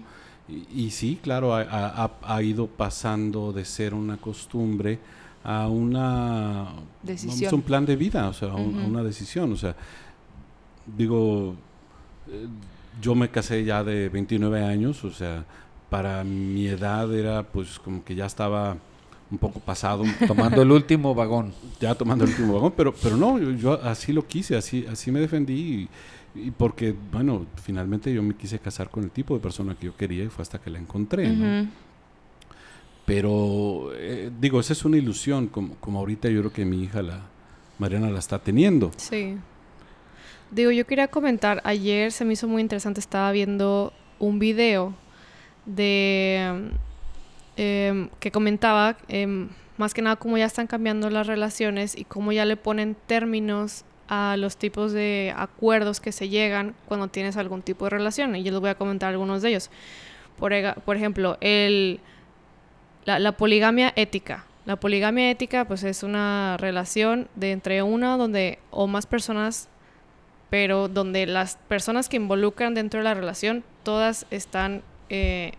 Y, 0.74 0.84
y 0.86 0.90
sí, 0.90 1.18
claro, 1.22 1.54
ha, 1.54 2.10
ha- 2.22 2.42
ido 2.42 2.66
pasando 2.66 3.52
de 3.52 3.64
ser 3.64 3.94
una 3.94 4.16
costumbre 4.18 4.98
a 5.44 5.66
una 5.68 6.68
Decisión. 7.02 7.38
vamos, 7.40 7.52
un 7.54 7.62
plan 7.62 7.86
de 7.86 7.96
vida, 7.96 8.28
o 8.28 8.32
sea, 8.32 8.50
a 8.50 8.56
un- 8.56 8.74
a 8.74 8.78
Ujú. 8.80 8.86
una 8.88 9.02
decisión. 9.02 9.52
O 9.52 9.56
sea, 9.56 9.74
digo, 10.96 11.54
eh, 12.28 12.46
yo 13.00 13.14
me 13.14 13.30
casé 13.30 13.64
ya 13.64 13.82
de 13.84 14.08
29 14.08 14.62
años, 14.62 15.02
o 15.04 15.10
sea, 15.10 15.44
para 15.88 16.24
mi 16.24 16.66
edad 16.66 17.12
era 17.14 17.42
pues 17.42 17.78
como 17.78 18.04
que 18.04 18.14
ya 18.14 18.26
estaba 18.26 18.76
un 19.30 19.38
poco 19.38 19.60
pasado, 19.60 20.04
Tomando 20.26 20.60
el 20.62 20.70
último 20.70 21.14
vagón. 21.14 21.52
ya 21.80 21.94
tomando 21.94 22.24
el 22.24 22.30
último 22.30 22.52
vagón, 22.54 22.74
pero, 22.76 22.92
pero 23.02 23.16
no, 23.16 23.38
yo, 23.38 23.50
yo 23.52 23.72
así 23.82 24.12
lo 24.12 24.26
quise, 24.26 24.56
así, 24.56 24.84
así 24.86 25.10
me 25.10 25.20
defendí 25.20 25.54
y, 25.54 25.88
y 26.34 26.50
porque, 26.50 26.94
bueno, 27.12 27.46
finalmente 27.62 28.12
yo 28.12 28.22
me 28.22 28.34
quise 28.34 28.58
casar 28.58 28.88
con 28.90 29.04
el 29.04 29.10
tipo 29.10 29.34
de 29.34 29.40
persona 29.40 29.74
que 29.74 29.86
yo 29.86 29.96
quería 29.96 30.24
y 30.24 30.28
fue 30.28 30.42
hasta 30.42 30.58
que 30.58 30.70
la 30.70 30.78
encontré, 30.78 31.28
¿no? 31.28 31.68
Pero, 33.04 33.90
eh, 33.94 34.30
digo, 34.40 34.60
esa 34.60 34.72
es 34.72 34.84
una 34.84 34.96
ilusión, 34.96 35.48
como, 35.48 35.74
como 35.76 35.98
ahorita 35.98 36.28
yo 36.28 36.40
creo 36.40 36.52
que 36.52 36.64
mi 36.64 36.84
hija, 36.84 37.02
la 37.02 37.20
Mariana, 37.78 38.10
la 38.10 38.20
está 38.20 38.38
teniendo. 38.38 38.92
Sí. 38.96 39.36
Digo, 40.50 40.70
yo 40.70 40.86
quería 40.86 41.08
comentar, 41.08 41.60
ayer 41.64 42.12
se 42.12 42.24
me 42.24 42.34
hizo 42.34 42.46
muy 42.46 42.62
interesante, 42.62 43.00
estaba 43.00 43.32
viendo 43.32 43.92
un 44.18 44.38
video 44.38 44.94
de 45.66 46.70
em, 47.56 48.08
que 48.20 48.30
comentaba 48.30 48.96
em, 49.08 49.48
más 49.78 49.94
que 49.94 50.02
nada 50.02 50.16
cómo 50.16 50.38
ya 50.38 50.44
están 50.44 50.66
cambiando 50.66 51.10
las 51.10 51.26
relaciones 51.26 51.96
y 51.96 52.04
cómo 52.04 52.32
ya 52.32 52.44
le 52.44 52.56
ponen 52.56 52.96
términos 53.06 53.84
a 54.14 54.36
los 54.36 54.58
tipos 54.58 54.92
de 54.92 55.32
acuerdos 55.34 55.98
que 55.98 56.12
se 56.12 56.28
llegan 56.28 56.74
cuando 56.86 57.08
tienes 57.08 57.38
algún 57.38 57.62
tipo 57.62 57.86
de 57.86 57.90
relación. 57.90 58.36
Y 58.36 58.42
yo 58.42 58.52
les 58.52 58.60
voy 58.60 58.68
a 58.68 58.74
comentar 58.74 59.08
algunos 59.08 59.40
de 59.40 59.48
ellos. 59.48 59.70
Por, 60.38 60.52
ejemplo, 60.52 61.38
el, 61.40 61.98
la, 63.06 63.18
la 63.18 63.32
poligamia 63.32 63.90
ética. 63.96 64.44
La 64.66 64.76
poligamia 64.76 65.30
ética 65.30 65.64
pues 65.64 65.82
es 65.82 66.02
una 66.02 66.56
relación 66.58 67.28
de 67.36 67.52
entre 67.52 67.82
una 67.82 68.18
donde 68.18 68.58
o 68.70 68.86
más 68.86 69.06
personas, 69.06 69.68
pero 70.50 70.88
donde 70.88 71.24
las 71.26 71.56
personas 71.68 72.10
que 72.10 72.16
involucran 72.16 72.74
dentro 72.74 73.00
de 73.00 73.04
la 73.04 73.14
relación 73.14 73.64
todas 73.82 74.26
están 74.30 74.82
eh, 75.08 75.52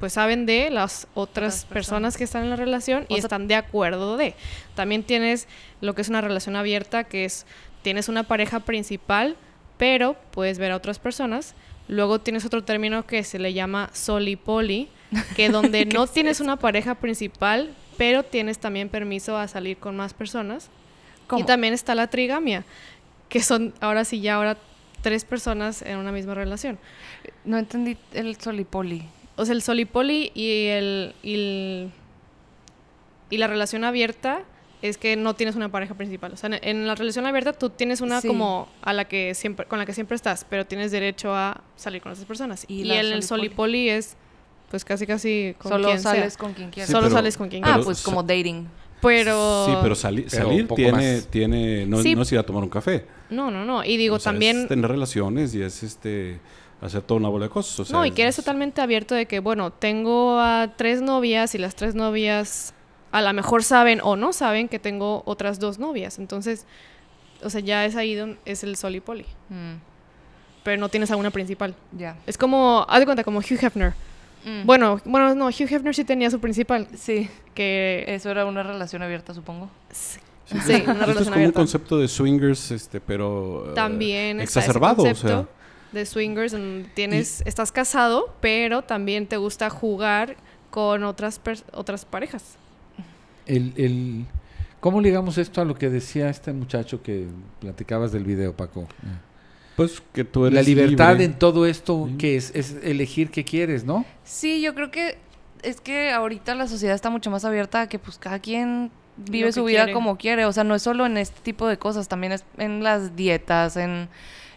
pues 0.00 0.14
saben 0.14 0.46
de 0.46 0.70
las 0.70 1.06
otras 1.14 1.14
Otras 1.14 1.64
personas. 1.66 1.68
personas. 1.68 2.16
que 2.16 2.24
están 2.24 2.42
en 2.44 2.50
la 2.50 2.56
relación 2.56 3.02
y 3.08 3.14
O 3.14 3.16
sea- 3.16 3.24
están 3.26 3.46
de 3.48 3.54
acuerdo 3.54 4.16
de. 4.16 4.34
También 4.74 5.04
tienes 5.04 5.46
lo 5.80 5.94
que 5.94 6.00
es 6.02 6.08
una 6.08 6.22
relación 6.22 6.56
abierta, 6.56 7.04
que 7.04 7.24
es 7.26 7.44
tienes 7.82 8.08
una 8.08 8.22
pareja 8.24 8.60
principal, 8.60 9.36
pero 9.78 10.16
puedes 10.32 10.58
ver 10.58 10.72
a 10.72 10.76
otras 10.76 10.98
personas. 10.98 11.54
Luego 11.88 12.20
tienes 12.20 12.44
otro 12.44 12.62
término 12.64 13.06
que 13.06 13.24
se 13.24 13.38
le 13.38 13.52
llama 13.52 13.90
solipoli, 13.92 14.88
que 15.36 15.48
donde 15.50 15.86
¿Qué 15.88 15.94
no 15.96 16.04
es 16.04 16.12
tienes 16.12 16.40
una 16.40 16.56
pareja 16.56 16.94
principal, 16.96 17.70
pero 17.96 18.22
tienes 18.22 18.58
también 18.58 18.88
permiso 18.88 19.36
a 19.36 19.48
salir 19.48 19.76
con 19.78 19.96
más 19.96 20.14
personas. 20.14 20.70
¿Cómo? 21.26 21.42
Y 21.42 21.44
también 21.46 21.74
está 21.74 21.94
la 21.94 22.08
trigamia, 22.08 22.64
que 23.28 23.40
son 23.42 23.72
ahora 23.80 24.04
sí 24.04 24.20
ya 24.20 24.34
ahora 24.36 24.56
tres 25.02 25.24
personas 25.24 25.82
en 25.82 25.96
una 25.98 26.12
misma 26.12 26.34
relación. 26.34 26.78
No 27.44 27.56
entendí 27.58 27.96
el 28.12 28.36
solipoli. 28.40 29.02
O 29.36 29.44
sea, 29.46 29.54
el 29.54 29.62
solipoli 29.62 30.30
y 30.34 30.66
el, 30.66 31.14
y 31.22 31.34
el- 31.34 31.90
y 33.30 33.38
la 33.38 33.46
relación 33.46 33.84
abierta 33.84 34.42
es 34.82 34.96
que 34.98 35.16
no 35.16 35.34
tienes 35.34 35.56
una 35.56 35.68
pareja 35.70 35.94
principal. 35.94 36.32
O 36.32 36.36
sea, 36.36 36.48
en, 36.48 36.58
en 36.62 36.86
la 36.86 36.94
relación 36.94 37.26
abierta 37.26 37.52
tú 37.52 37.70
tienes 37.70 38.00
una 38.00 38.20
Sí. 38.20 38.28
como 38.28 38.68
a 38.82 38.92
la 38.92 39.06
que 39.06 39.34
siempre 39.34 39.66
con 39.66 39.78
la 39.78 39.86
que 39.86 39.92
siempre 39.92 40.14
estás, 40.16 40.46
pero 40.48 40.66
tienes 40.66 40.90
derecho 40.90 41.34
a 41.34 41.62
salir 41.76 42.00
con 42.02 42.12
esas 42.12 42.24
personas. 42.24 42.64
¿Y 42.68 42.80
Y, 42.80 42.84
la 42.84 43.00
el, 43.00 43.12
el 43.12 43.22
solipoli? 43.22 43.88
es 43.90 44.16
pues 44.70 44.84
casi 44.84 45.06
casi 45.06 45.54
con 45.58 45.72
Solo 45.72 45.88
quien 45.88 46.00
sea. 46.00 46.12
sales 46.12 46.36
con 46.36 46.52
quien 46.54 46.70
quieras. 46.70 46.86
Sí, 46.88 46.92
Solo 46.92 47.06
pero- 47.08 47.16
sales 47.16 47.36
con 47.36 47.48
quien 47.48 47.64
ah, 47.64 47.70
pero 47.74 47.84
pues 47.84 47.98
sa- 47.98 48.04
como 48.04 48.22
dating. 48.22 48.68
Pero 49.02 49.64
Sí, 49.66 49.72
pero 49.82 49.94
sali- 49.94 50.26
Pero 50.30 50.44
salir 50.44 50.68
tiene, 50.68 50.92
más. 51.14 51.26
tiene 51.28 51.86
no, 51.86 52.02
Sí. 52.02 52.14
no 52.14 52.22
es 52.22 52.32
ir 52.32 52.38
a 52.38 52.42
tomar 52.42 52.62
un 52.62 52.68
café. 52.68 53.06
no, 53.30 53.50
no, 53.50 53.64
no. 53.64 53.82
Y 53.84 53.96
digo 53.96 54.16
O 54.16 54.18
sea, 54.18 54.32
también 54.32 54.62
Es 54.62 54.68
tener 54.68 54.90
relaciones 54.90 55.54
y 55.54 55.62
es 55.62 55.82
este 55.82 56.38
hacer 56.82 57.02
toda 57.02 57.18
una 57.20 57.28
bola 57.28 57.44
de 57.46 57.50
cosas. 57.50 57.80
o 57.80 57.84
sea, 57.84 57.96
no, 57.98 58.04
y 58.04 58.08
es- 58.10 58.14
que 58.14 58.22
eres 58.22 58.36
totalmente 58.36 58.80
abierto 58.80 59.14
de 59.14 59.26
que, 59.26 59.40
bueno, 59.40 59.70
tengo 59.72 60.38
a 60.38 60.72
tres 60.76 61.02
novias 61.02 61.54
y 61.54 61.58
las 61.58 61.74
tres 61.74 61.94
novias 61.94 62.72
a 63.12 63.20
lo 63.22 63.32
mejor 63.32 63.62
saben 63.64 64.00
o 64.02 64.16
no 64.16 64.32
saben 64.32 64.68
que 64.68 64.78
tengo 64.78 65.22
otras 65.26 65.58
dos 65.58 65.78
novias. 65.78 66.18
Entonces, 66.18 66.66
o 67.42 67.50
sea, 67.50 67.60
ya 67.60 67.84
es 67.84 67.96
ahí 67.96 68.14
donde 68.14 68.38
es 68.44 68.62
el 68.64 68.76
sol 68.76 68.94
y 68.94 69.00
poli. 69.00 69.26
Mm, 69.48 69.74
Pero 70.62 70.80
no 70.80 70.88
tienes 70.88 71.10
a 71.10 71.16
una 71.16 71.30
principal. 71.30 71.74
ya. 71.96 72.16
Es 72.26 72.36
como, 72.38 72.84
haz 72.88 73.00
de 73.00 73.04
cuenta, 73.06 73.24
como 73.24 73.38
Hugh 73.40 73.58
Hefner. 73.62 73.94
Mm. 74.44 74.64
Bueno, 74.66 75.00
bueno, 75.04 75.34
no, 75.34 75.46
Hugh 75.48 75.68
Hefner 75.72 75.94
sí 75.94 76.04
tenía 76.04 76.30
su 76.30 76.40
principal. 76.40 76.86
Sí, 76.96 77.28
Que 77.54 78.04
eso 78.08 78.30
era 78.30 78.46
una 78.46 78.62
relación 78.62 79.02
abierta, 79.02 79.34
supongo. 79.34 79.68
Sí, 79.90 80.18
Sí, 80.46 80.56
una 80.56 80.60
esto 80.66 80.90
es 80.92 80.98
relación 80.98 81.24
como 81.24 81.34
abierta. 81.34 81.58
un 81.60 81.64
concepto 81.64 81.98
de 81.98 82.08
swingers, 82.08 82.70
este, 82.72 83.00
pero 83.00 83.70
eh, 83.70 83.74
también 83.74 84.40
está 84.40 84.58
ese 84.58 84.70
exacerbado, 84.70 85.02
o 85.04 85.14
sea, 85.14 85.46
de 85.92 86.04
swingers 86.06 86.56
tienes, 86.94 87.42
estás 87.46 87.70
casado, 87.70 88.34
pero 88.40 88.82
también 88.82 89.28
te 89.28 89.36
gusta 89.36 89.70
jugar 89.70 90.36
con 90.70 91.04
otras, 91.04 91.40
otras 91.72 92.04
parejas. 92.04 92.56
El, 93.46 93.72
el, 93.76 94.24
¿Cómo 94.80 95.00
ligamos 95.00 95.38
esto 95.38 95.60
a 95.60 95.64
lo 95.64 95.74
que 95.74 95.90
decía 95.90 96.28
este 96.30 96.52
muchacho 96.52 97.02
que 97.02 97.26
platicabas 97.60 98.12
del 98.12 98.24
video, 98.24 98.54
Paco? 98.56 98.86
Pues 99.76 100.02
que 100.12 100.24
tú 100.24 100.46
eres 100.46 100.54
La 100.56 100.62
libertad 100.62 101.10
libre. 101.12 101.24
en 101.24 101.38
todo 101.38 101.66
esto, 101.66 102.06
Sí. 102.10 102.16
que 102.16 102.36
es, 102.36 102.52
es 102.54 102.76
elegir 102.82 103.30
qué 103.30 103.44
quieres, 103.44 103.84
¿no? 103.84 104.04
Sí, 104.24 104.60
yo 104.62 104.74
creo 104.74 104.90
que 104.90 105.18
es 105.62 105.80
que 105.80 106.10
ahorita 106.10 106.54
la 106.54 106.66
sociedad 106.66 106.94
está 106.94 107.10
mucho 107.10 107.30
más 107.30 107.44
abierta 107.44 107.82
a 107.82 107.88
que 107.88 107.98
pues 107.98 108.18
cada 108.18 108.38
quien 108.38 108.90
vive 109.16 109.52
su 109.52 109.64
vida 109.64 109.80
quiere. 109.84 109.92
como 109.92 110.16
quiere. 110.16 110.46
O 110.46 110.52
sea, 110.52 110.64
no 110.64 110.74
es 110.74 110.82
solo 110.82 111.04
en 111.06 111.16
este 111.18 111.40
tipo 111.42 111.66
de 111.68 111.78
cosas, 111.78 112.08
también 112.08 112.32
es 112.32 112.44
en 112.56 112.82
las 112.82 113.16
dietas, 113.16 113.76
en 113.76 114.08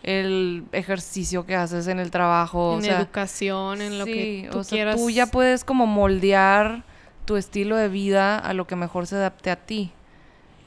el 0.03 0.63
ejercicio 0.73 1.45
que 1.45 1.55
haces, 1.55 1.87
en 1.87 1.99
el 1.99 2.11
trabajo. 2.11 2.73
en 2.73 2.79
o 2.79 2.81
sea, 2.81 2.97
educación, 2.99 3.81
en 3.81 3.99
lo 3.99 4.05
que 4.05 4.47
tú 4.51 4.59
o 4.59 4.63
sea, 4.63 4.75
quieras. 4.77 4.95
tú 4.97 5.09
ya 5.09 5.25
puedes 5.27 5.63
como 5.65 5.85
moldear 5.85 6.83
tu 7.25 7.35
estilo 7.37 7.75
de 7.77 7.87
vida 7.89 8.37
a 8.37 8.53
lo 8.53 8.67
que 8.67 8.75
mejor 8.75 9.07
se 9.07 9.15
adapte 9.15 9.49
a 9.51 9.55
ti. 9.57 9.91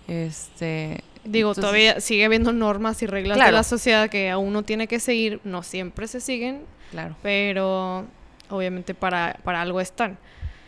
Este, 0.09 1.03
Digo, 1.25 1.51
entonces- 1.51 1.63
todavía 1.63 2.01
sigue 2.01 2.25
habiendo 2.25 2.53
normas 2.53 3.03
y 3.03 3.07
reglas 3.07 3.39
de 3.39 3.53
la 3.53 3.63
sociedad 3.63 4.09
que 4.09 4.31
a 4.31 4.39
uno 4.39 4.63
tiene 4.63 4.87
que 4.87 5.01
seguir. 5.01 5.41
No 5.45 5.63
siempre 5.63 6.07
se 6.07 6.21
siguen, 6.21 6.61
claro. 6.91 7.17
pero 7.23 8.05
obviamente 8.51 8.95
para, 8.95 9.39
para 9.45 9.61
algo 9.63 9.81
están. 9.81 10.19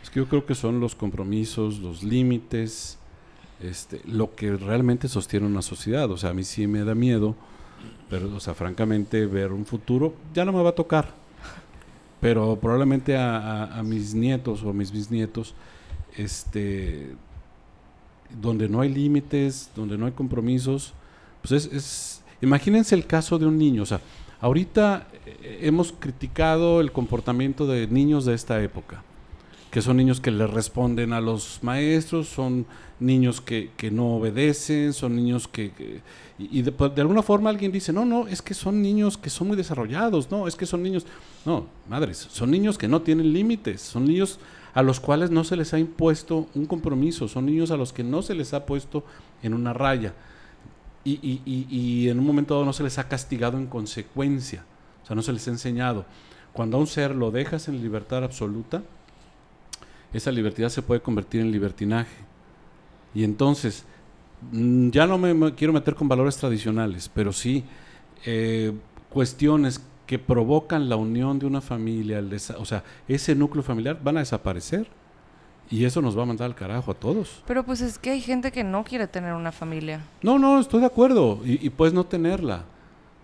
Es 0.03 0.09
que 0.09 0.19
yo 0.19 0.27
creo 0.27 0.45
que 0.45 0.55
son 0.55 0.79
los 0.79 0.95
compromisos, 0.95 1.79
los 1.79 2.03
límites, 2.03 2.97
este, 3.61 4.01
lo 4.05 4.35
que 4.35 4.51
realmente 4.55 5.07
sostiene 5.07 5.45
una 5.45 5.61
sociedad. 5.61 6.09
O 6.11 6.17
sea, 6.17 6.31
a 6.31 6.33
mí 6.33 6.43
sí 6.43 6.67
me 6.67 6.83
da 6.83 6.95
miedo, 6.95 7.35
pero, 8.09 8.33
o 8.35 8.39
sea, 8.39 8.53
francamente, 8.53 9.25
ver 9.25 9.51
un 9.53 9.65
futuro 9.65 10.13
ya 10.33 10.43
no 10.45 10.51
me 10.51 10.61
va 10.61 10.69
a 10.71 10.75
tocar. 10.75 11.13
Pero 12.21 12.57
probablemente 12.57 13.15
a, 13.15 13.37
a- 13.37 13.79
a 13.79 13.83
mis 13.83 14.13
nietos 14.13 14.61
o 14.63 14.69
a 14.71 14.73
mis 14.73 14.91
bisnietos, 14.91 15.53
este, 16.17 17.15
donde 18.41 18.69
no 18.69 18.81
hay 18.81 18.89
límites, 18.89 19.69
donde 19.75 19.97
no 19.97 20.05
hay 20.05 20.11
compromisos, 20.11 20.93
pues 21.41 21.65
es, 21.65 21.73
es- 21.73 22.21
imagínense 22.41 22.95
el 22.95 23.05
caso 23.05 23.39
de 23.39 23.45
un 23.45 23.57
niño, 23.57 23.83
o 23.83 23.85
sea, 23.85 24.01
ahorita 24.41 25.07
eh, 25.25 25.59
hemos 25.63 25.91
criticado 25.91 26.79
el 26.81 26.91
comportamiento 26.91 27.65
de 27.67 27.87
niños 27.87 28.25
de 28.25 28.33
esta 28.35 28.61
época, 28.61 29.03
que 29.71 29.81
son 29.81 29.97
niños 29.97 30.19
que 30.19 30.31
le 30.31 30.47
responden 30.47 31.13
a 31.13 31.21
los 31.21 31.59
maestros, 31.61 32.27
son 32.27 32.65
niños 32.99 33.39
que, 33.39 33.69
que 33.77 33.91
no 33.91 34.15
obedecen, 34.15 34.93
son 34.93 35.15
niños 35.15 35.47
que... 35.47 36.01
y 36.39 36.61
de, 36.63 36.71
pues, 36.71 36.93
de 36.95 37.01
alguna 37.01 37.21
forma 37.21 37.49
alguien 37.51 37.71
dice, 37.71 37.93
no, 37.93 38.03
no, 38.03 38.27
es 38.27 38.41
que 38.41 38.53
son 38.55 38.81
niños 38.81 39.15
que 39.17 39.29
son 39.29 39.47
muy 39.47 39.55
desarrollados, 39.57 40.31
no, 40.31 40.47
es 40.47 40.55
que 40.55 40.65
son 40.65 40.81
niños... 40.81 41.05
No, 41.45 41.67
madres, 41.87 42.27
son 42.31 42.49
niños 42.51 42.77
que 42.79 42.87
no 42.87 43.01
tienen 43.03 43.31
límites, 43.31 43.81
son 43.81 44.05
niños 44.05 44.39
a 44.73 44.81
los 44.83 44.99
cuales 44.99 45.31
no 45.31 45.43
se 45.43 45.55
les 45.55 45.73
ha 45.73 45.79
impuesto 45.79 46.47
un 46.55 46.65
compromiso, 46.65 47.27
son 47.27 47.45
niños 47.47 47.71
a 47.71 47.77
los 47.77 47.93
que 47.93 48.03
no 48.03 48.21
se 48.21 48.35
les 48.35 48.53
ha 48.53 48.65
puesto 48.65 49.03
en 49.43 49.53
una 49.53 49.73
raya 49.73 50.13
y, 51.03 51.13
y- 51.23 51.67
y- 51.69 52.09
en 52.09 52.19
un 52.19 52.25
momento 52.25 52.53
dado 52.53 52.65
no 52.65 52.73
se 52.73 52.83
les 52.83 52.97
ha 52.99 53.07
castigado 53.07 53.57
en 53.57 53.67
consecuencia, 53.67 54.65
o 55.03 55.05
sea, 55.07 55.15
no 55.15 55.21
se 55.21 55.33
les 55.33 55.47
ha 55.47 55.51
enseñado. 55.51 56.05
Cuando 56.53 56.77
a 56.77 56.79
un 56.79 56.87
ser 56.87 57.15
lo 57.15 57.31
dejas 57.31 57.67
en 57.67 57.81
libertad 57.81 58.23
absoluta, 58.23 58.83
esa 60.13 60.31
libertad 60.31 60.69
se 60.69 60.81
puede 60.81 61.01
convertir 61.01 61.41
en 61.41 61.51
libertinaje. 61.51 62.15
Y 63.13 63.23
entonces, 63.23 63.85
mm, 64.51 64.89
ya 64.89 65.07
no 65.07 65.17
me, 65.17 65.33
me 65.33 65.53
quiero 65.55 65.73
meter 65.73 65.95
con 65.95 66.07
valores 66.07 66.37
tradicionales, 66.37 67.09
pero 67.13 67.31
sí 67.33 67.63
eh, 68.25 68.73
cuestiones 69.09 69.81
que 70.09 70.17
provocan 70.17 70.89
la 70.89 70.95
unión 70.95 71.37
de 71.37 71.45
una 71.45 71.61
familia, 71.61 72.19
o 72.57 72.65
sea, 72.65 72.83
ese 73.07 73.35
núcleo 73.35 73.61
familiar 73.61 73.99
van 74.03 74.17
a 74.17 74.21
desaparecer. 74.21 74.87
Y 75.69 75.85
eso 75.85 76.01
nos 76.01 76.17
va 76.17 76.23
a 76.23 76.25
mandar 76.25 76.47
al 76.47 76.55
carajo 76.55 76.89
a 76.89 76.95
todos. 76.95 77.43
Pero 77.45 77.63
pues 77.63 77.79
es 77.81 77.99
que 77.99 78.09
hay 78.09 78.19
gente 78.19 78.51
que 78.51 78.63
no 78.63 78.83
quiere 78.83 79.05
tener 79.05 79.33
una 79.33 79.51
familia. 79.51 80.01
No, 80.23 80.39
no, 80.39 80.59
estoy 80.59 80.79
de 80.79 80.87
acuerdo. 80.87 81.41
Y, 81.45 81.63
y 81.63 81.69
puedes 81.69 81.93
no 81.93 82.07
tenerla, 82.07 82.63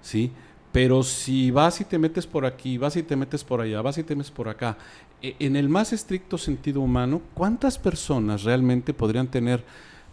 ¿sí? 0.03 0.31
Pero 0.71 1.01
si 1.01 1.49
vas 1.49 1.81
y 1.81 1.85
te 1.85 1.97
metes 1.97 2.27
por 2.27 2.45
aquí, 2.45 2.77
vas 2.77 2.95
y 2.97 3.01
te 3.01 3.15
metes 3.15 3.43
por 3.43 3.61
allá, 3.61 3.81
vas 3.81 3.97
y 3.97 4.03
te 4.03 4.15
metes 4.15 4.29
por 4.29 4.47
acá, 4.47 4.77
e- 5.23 5.35
en 5.39 5.55
el 5.55 5.69
más 5.69 5.91
estricto 5.91 6.37
sentido 6.37 6.81
humano, 6.81 7.19
¿cuántas 7.33 7.79
personas 7.79 8.43
realmente 8.43 8.93
podrían 8.93 9.25
tener, 9.25 9.63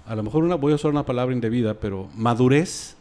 a 0.07 0.16
lo 0.16 0.23
mejor 0.23 0.42
una, 0.42 0.55
voy 0.55 0.73
a 0.73 0.77
usar 0.77 0.90
una 0.90 1.05
palabra 1.05 1.35
indebida, 1.35 1.75
pero 1.75 2.09
madurez 2.16 2.97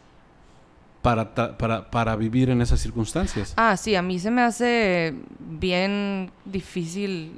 para, 1.02 1.34
para, 1.58 1.90
para 1.90 2.16
vivir 2.16 2.48
en 2.50 2.62
esas 2.62 2.80
circunstancias? 2.80 3.52
Ah, 3.56 3.76
sí, 3.76 3.94
a 3.96 4.02
mí 4.02 4.18
se 4.18 4.30
me 4.30 4.42
hace 4.42 5.14
bien 5.40 6.30
difícil. 6.44 7.32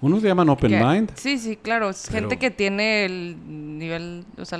Unos 0.00 0.22
le 0.22 0.28
llaman 0.28 0.48
open 0.50 0.70
que- 0.70 0.84
mind. 0.84 1.10
Sí, 1.14 1.38
sí, 1.38 1.56
claro. 1.56 1.90
Es 1.90 2.04
Pero- 2.08 2.20
gente 2.20 2.38
que 2.38 2.50
tiene 2.50 3.04
el 3.06 3.36
nivel, 3.78 4.24
o 4.36 4.44
sea, 4.44 4.58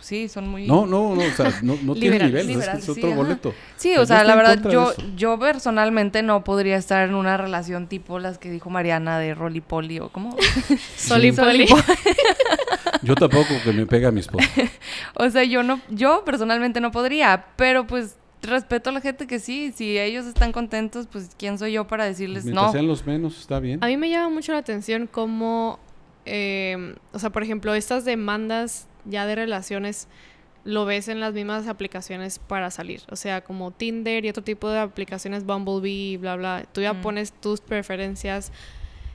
sí, 0.00 0.28
son 0.28 0.48
muy... 0.48 0.66
No, 0.66 0.86
no, 0.86 1.14
no, 1.14 1.22
o 1.22 1.30
sea, 1.30 1.52
no, 1.62 1.76
no 1.82 1.94
tiene 1.94 2.18
nivel, 2.18 2.40
es- 2.42 2.46
liberal, 2.46 2.78
es, 2.78 2.84
sí, 2.84 2.90
otro 2.90 3.14
boleto. 3.14 3.54
Sí, 3.76 3.96
o 3.96 4.04
sea, 4.06 4.24
la 4.24 4.34
verdad, 4.34 4.70
yo, 4.70 4.92
yo 5.16 5.38
personalmente 5.38 6.22
no 6.22 6.42
podría 6.44 6.76
estar 6.76 7.08
en 7.08 7.14
una 7.14 7.36
relación 7.36 7.86
tipo 7.86 8.18
las 8.18 8.38
que 8.38 8.50
dijo 8.50 8.70
Mariana 8.70 9.18
de 9.18 9.34
Rolipoli 9.34 10.00
o 10.00 10.08
cómo. 10.08 10.36
Solipoli. 10.96 11.66
Yo 13.02 13.14
tampoco 13.14 13.48
que 13.64 13.72
me 13.72 13.86
pega 13.86 14.08
a 14.08 14.10
mi 14.12 14.20
esposa. 14.20 14.46
o 15.14 15.30
sea, 15.30 15.44
yo 15.44 15.62
no, 15.62 15.80
yo 15.88 16.22
personalmente 16.24 16.80
no 16.80 16.90
podría, 16.90 17.46
pero 17.56 17.86
pues 17.86 18.16
respeto 18.42 18.90
a 18.90 18.92
la 18.92 19.00
gente 19.00 19.26
que 19.26 19.38
sí, 19.38 19.72
si 19.74 19.98
ellos 19.98 20.26
están 20.26 20.52
contentos, 20.52 21.06
pues 21.10 21.30
quién 21.38 21.58
soy 21.58 21.72
yo 21.72 21.86
para 21.86 22.04
decirles 22.04 22.44
Mientras 22.44 22.66
no. 22.66 22.72
sean 22.72 22.86
los 22.86 23.06
menos, 23.06 23.38
está 23.38 23.60
bien. 23.60 23.82
A 23.82 23.86
mí 23.86 23.96
me 23.96 24.10
llama 24.10 24.28
mucho 24.28 24.52
la 24.52 24.58
atención 24.58 25.08
cómo, 25.10 25.78
eh, 26.26 26.94
o 27.12 27.18
sea, 27.18 27.30
por 27.30 27.42
ejemplo, 27.42 27.74
estas 27.74 28.04
demandas 28.04 28.86
ya 29.04 29.26
de 29.26 29.34
relaciones 29.34 30.08
lo 30.64 30.84
ves 30.84 31.08
en 31.08 31.20
las 31.20 31.32
mismas 31.32 31.66
aplicaciones 31.68 32.38
para 32.38 32.70
salir. 32.70 33.00
O 33.10 33.16
sea, 33.16 33.42
como 33.42 33.70
Tinder 33.70 34.24
y 34.24 34.28
otro 34.28 34.42
tipo 34.44 34.68
de 34.68 34.78
aplicaciones, 34.80 35.44
Bumblebee, 35.44 36.18
bla, 36.18 36.36
bla. 36.36 36.64
Tú 36.72 36.82
ya 36.82 36.92
Mm. 36.92 37.00
pones 37.02 37.32
tus 37.32 37.60
preferencias. 37.60 38.52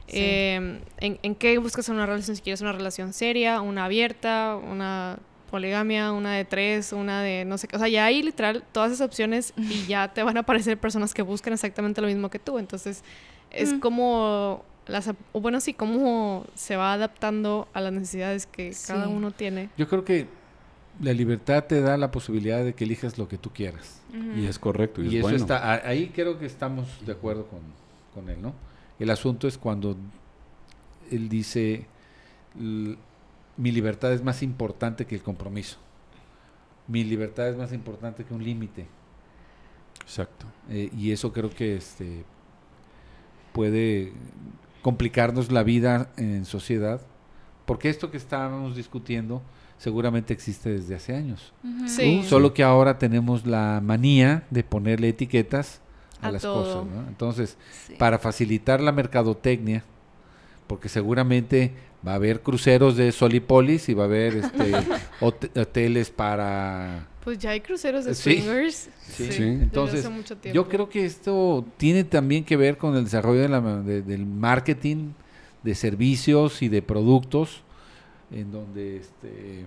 Sí. 0.08 0.17
eh, 0.19 0.80
en, 1.00 1.19
en 1.24 1.36
qué 1.36 1.58
buscas 1.58 1.89
una 1.89 2.06
relación? 2.06 2.36
Si 2.36 2.41
quieres 2.43 2.62
una 2.62 2.71
relación 2.71 3.12
seria, 3.13 3.62
una 3.62 3.86
abierta, 3.86 4.56
una 4.56 5.17
poligamia, 5.50 6.12
una 6.12 6.34
de 6.34 6.45
tres, 6.45 6.93
una 6.93 7.21
de 7.21 7.43
no 7.45 7.58
sé 7.58 7.67
qué. 7.67 7.76
O 7.76 7.80
sea, 7.80 7.88
ya 7.88 8.06
hay 8.06 8.21
literal 8.24 8.63
todas 8.71 8.91
esas 8.91 9.06
opciones 9.08 9.54
y 9.58 9.86
ya 9.88 10.13
te 10.13 10.21
van 10.24 10.38
a 10.38 10.41
aparecer 10.41 10.78
personas 10.80 11.13
que 11.13 11.21
buscan 11.24 11.54
exactamente 11.54 12.02
lo 12.02 12.08
mismo 12.08 12.30
que 12.30 12.39
tú. 12.39 12.60
Entonces, 12.60 13.04
es 13.52 13.74
Mm. 13.74 13.80
como 13.80 14.63
las 14.88 15.08
ap- 15.08 15.17
o 15.34 15.41
bueno, 15.41 15.60
sí, 15.62 15.74
cómo 15.74 16.45
se 16.56 16.76
va 16.76 16.93
adaptando 16.93 17.67
a 17.74 17.82
las 17.82 17.91
necesidades 17.93 18.45
que 18.45 18.74
cada 18.88 19.08
uno 19.10 19.32
tiene. 19.32 19.69
Yo 19.78 19.88
creo 19.88 20.04
que 20.06 20.28
la 21.02 21.12
libertad 21.13 21.63
te 21.65 21.82
da 21.82 21.98
la 21.98 22.12
posibilidad 22.12 22.63
de 22.63 22.74
que 22.74 22.84
elijas 22.86 23.17
lo 23.17 23.28
que 23.28 23.38
tú 23.38 23.52
quieras. 23.52 24.02
Y 24.36 24.45
es 24.45 24.60
correcto, 24.60 25.02
y, 25.02 25.06
Y, 25.06 25.08
es 25.10 25.13
eso 25.15 25.21
bueno. 25.24 25.38
está, 25.38 25.74
ahí 25.88 26.08
creo 26.15 26.39
que 26.39 26.45
estamos 26.45 27.06
de 27.06 27.12
acuerdo 27.12 27.48
con, 27.48 27.60
con 28.13 28.30
él, 28.30 28.41
¿no? 28.41 28.54
El 28.98 29.10
asunto 29.10 29.48
es 29.48 29.58
cuando 29.58 29.98
él 31.12 31.28
dice, 31.28 31.86
"L- 32.58 32.95
mi 33.58 33.71
libertad 33.71 34.13
es 34.13 34.24
más 34.24 34.41
importante 34.41 35.06
que 35.06 35.15
el 35.15 35.21
compromiso. 35.21 35.78
Mi 36.88 37.04
libertad 37.04 37.50
es 37.50 37.58
más 37.58 37.74
importante 37.74 38.24
que 38.24 38.34
un 38.34 38.43
límite. 38.43 38.86
Exacto. 40.02 40.45
Eh, 40.69 40.89
y 40.95 41.12
eso 41.12 41.34
creo 41.34 41.50
que 41.50 41.76
este 41.76 42.24
puede 43.54 44.13
complicarnos 44.86 45.52
la 45.52 45.63
vida 45.63 46.12
en 46.15 46.45
sociedad, 46.45 47.02
porque 47.65 47.89
esto 47.89 48.12
que 48.12 48.17
estábamos 48.17 48.76
discutiendo 48.76 49.41
seguramente 49.80 50.32
existe 50.32 50.69
desde 50.69 50.93
hace 50.93 51.15
años. 51.15 51.54
Sí. 51.88 52.21
Solo 52.24 52.54
que 52.54 52.62
ahora 52.62 53.00
tenemos 53.00 53.48
la 53.48 53.82
manía 53.84 54.43
de 54.52 54.63
ponerle 54.63 55.10
etiquetas 55.10 55.82
a, 56.21 56.28
A 56.28 56.32
las 56.34 56.43
todo. 56.43 56.84
cosas. 56.84 56.93
¿no? 56.93 57.08
Entonces, 57.08 57.58
Sí. 57.88 57.95
para 57.98 58.19
facilitar 58.19 58.80
la 58.80 58.91
mercadotecnia, 58.91 59.84
porque 60.67 60.88
seguramente 60.88 61.74
va 62.05 62.13
a 62.13 62.15
haber 62.15 62.41
cruceros 62.41 62.95
de 62.97 63.11
Solipolis 63.11 63.89
y 63.89 63.93
va 63.93 64.03
a 64.03 64.05
haber 64.05 64.35
este, 64.37 64.71
hote- 65.21 65.59
hoteles 65.59 66.09
para... 66.09 67.07
Pues 67.23 67.39
ya 67.39 67.49
hay 67.51 67.61
cruceros 67.61 68.05
de 68.05 68.13
Sí. 68.13 68.35
swingers. 68.41 68.89
Sí, 69.07 69.23
Sí. 69.23 69.23
desde 69.25 69.43
entonces 69.63 69.99
hace 70.01 70.09
mucho 70.09 70.37
tiempo. 70.37 70.55
yo 70.55 70.67
creo 70.69 70.89
que 70.89 71.05
esto 71.05 71.65
tiene 71.77 72.03
también 72.03 72.43
que 72.43 72.55
ver 72.57 72.77
con 72.77 72.95
el 72.95 73.03
desarrollo 73.05 73.41
de 73.41 73.49
la 73.49 73.61
de- 73.61 74.01
del 74.03 74.25
marketing, 74.25 75.13
de 75.63 75.73
servicios 75.73 76.61
y 76.61 76.67
de 76.69 76.83
productos, 76.83 77.63
en 78.31 78.51
donde 78.51 78.97
este, 78.97 79.65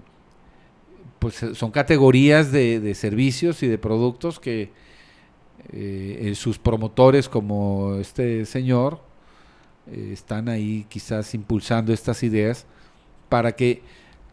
pues 1.19 1.35
son 1.55 1.73
categorías 1.73 2.53
de, 2.53 2.79
de 2.79 2.95
servicios 2.95 3.63
y 3.65 3.67
de 3.67 3.79
productos 3.79 4.39
que 4.39 4.71
eh, 5.73 6.33
sus 6.37 6.59
promotores 6.59 7.29
como 7.29 7.97
este 7.97 8.45
señor 8.47 9.01
eh, 9.91 10.11
están 10.13 10.49
ahí 10.49 10.87
quizás 10.89 11.35
impulsando 11.35 11.93
estas 11.93 12.23
ideas 12.23 12.67
para 13.29 13.53
que 13.53 13.83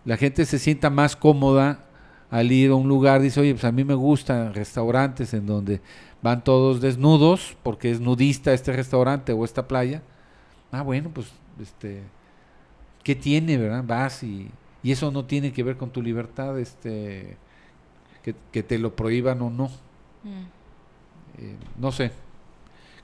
la 0.05 0.17
gente 0.17 0.45
se 0.45 0.59
sienta 0.59 0.89
más 0.89 1.15
cómoda 1.15 1.79
al 2.29 2.51
ir 2.51 2.71
a 2.71 2.75
un 2.75 2.87
lugar, 2.87 3.21
dice, 3.21 3.39
oye, 3.39 3.53
pues 3.53 3.65
a 3.65 3.71
mí 3.71 3.83
me 3.83 3.93
gustan 3.93 4.53
restaurantes 4.53 5.33
en 5.33 5.45
donde 5.45 5.81
van 6.21 6.43
todos 6.43 6.81
desnudos, 6.81 7.55
porque 7.63 7.91
es 7.91 7.99
nudista 7.99 8.53
este 8.53 8.73
restaurante 8.73 9.31
o 9.31 9.45
esta 9.45 9.67
playa. 9.67 10.01
Ah, 10.71 10.81
bueno, 10.81 11.11
pues, 11.13 11.31
este, 11.61 12.01
¿qué 13.03 13.15
tiene, 13.15 13.57
verdad? 13.57 13.83
Vas 13.85 14.23
y, 14.23 14.49
y 14.83 14.91
eso 14.91 15.11
no 15.11 15.25
tiene 15.25 15.53
que 15.53 15.63
ver 15.63 15.77
con 15.77 15.91
tu 15.91 16.01
libertad, 16.01 16.59
este, 16.59 17.37
que, 18.23 18.35
que 18.51 18.63
te 18.63 18.79
lo 18.79 18.95
prohíban 18.95 19.41
o 19.41 19.49
no. 19.49 19.65
Mm. 20.23 20.45
eh, 21.37 21.55
no 21.79 21.91
sé. 21.91 22.11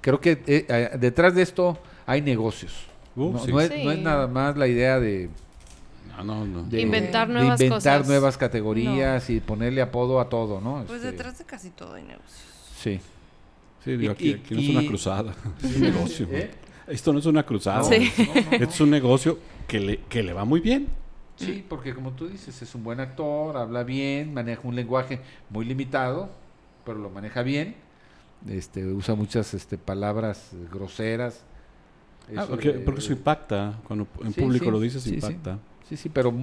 Creo 0.01 0.19
que 0.19 0.31
eh, 0.47 0.65
eh, 0.67 0.89
detrás 0.99 1.35
de 1.35 1.41
esto 1.43 1.77
hay 2.05 2.21
negocios. 2.21 2.73
Uh, 3.15 3.31
no, 3.33 3.39
sí. 3.39 3.51
no 3.51 3.61
es, 3.61 3.69
Sí. 3.71 3.83
no 3.83 3.91
es 3.91 3.99
nada 3.99 4.27
más 4.27 4.57
la 4.57 4.67
idea 4.67 4.99
de, 4.99 5.29
No, 6.17 6.23
no, 6.23 6.45
no. 6.45 6.63
de- 6.63 6.81
Inventar 6.81 7.27
de 7.27 7.33
nuevas 7.35 7.59
inventar 7.61 7.97
cosas. 7.99 8.07
nuevas 8.07 8.37
categorías 8.37 9.29
y 9.29 9.39
ponerle 9.39 9.81
apodo 9.81 10.19
a 10.19 10.29
todo, 10.29 10.61
¿no? 10.61 10.83
Pues 10.87 10.99
Este, 11.01 11.11
detrás 11.11 11.37
de 11.37 11.45
casi 11.45 11.69
todo 11.71 11.93
hay 11.95 12.03
negocios. 12.03 12.45
Sí. 12.79 12.99
Sí, 13.83 13.91
digo, 13.97 14.11
Y- 14.11 14.15
aquí, 14.15 14.29
y- 14.29 14.33
aquí 14.33 14.53
no 14.55 14.61
es 14.61 14.69
una 14.69 14.87
cruzada, 14.87 15.33
es 15.63 15.75
un 15.75 15.81
negocio. 15.81 16.27
¿Eh? 16.31 16.51
Esto 16.87 17.13
no 17.13 17.19
es 17.19 17.25
una 17.25 17.43
cruzada, 17.43 17.83
Sí. 17.83 18.11
es 18.51 18.79
un 18.81 18.89
negocio 18.91 19.39
que 19.67 19.79
le, 19.79 19.97
que 20.01 20.23
le 20.23 20.33
va 20.33 20.45
muy 20.45 20.59
bien. 20.61 20.87
Sí, 21.37 21.65
porque 21.67 21.95
como 21.95 22.11
tú 22.11 22.27
dices, 22.27 22.61
es 22.61 22.75
un 22.75 22.83
buen 22.83 22.99
actor, 22.99 23.57
habla 23.57 23.83
bien, 23.83 24.31
maneja 24.33 24.61
un 24.63 24.75
lenguaje 24.75 25.19
muy 25.49 25.65
limitado, 25.65 26.29
pero 26.85 26.99
lo 26.99 27.09
maneja 27.09 27.41
bien. 27.41 27.75
Este, 28.47 28.86
usa 28.86 29.15
muchas 29.15 29.54
este, 29.54 29.77
palabras 29.77 30.51
groseras. 30.71 31.43
Ah, 32.36 32.45
porque, 32.49 32.69
eh, 32.69 32.82
porque 32.86 32.99
eso 32.99 33.13
impacta, 33.13 33.80
cuando 33.88 34.08
en 34.23 34.34
sí, 34.34 34.41
público 34.41 34.65
sí, 34.65 34.71
lo 34.71 34.80
dices, 34.80 35.04
sí, 35.04 35.15
impacta. 35.15 35.60
Sí, 35.88 35.97
sí, 35.97 36.10
pero 36.10 36.34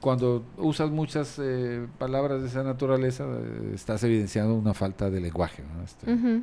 cuando 0.00 0.44
usas 0.56 0.90
muchas 0.90 1.38
eh, 1.38 1.86
palabras 1.98 2.42
de 2.42 2.48
esa 2.48 2.62
naturaleza, 2.62 3.24
eh, 3.24 3.72
estás 3.74 4.02
evidenciando 4.04 4.54
una 4.54 4.74
falta 4.74 5.10
de 5.10 5.20
lenguaje, 5.20 5.62
¿no? 5.62 5.84
Este, 5.84 6.42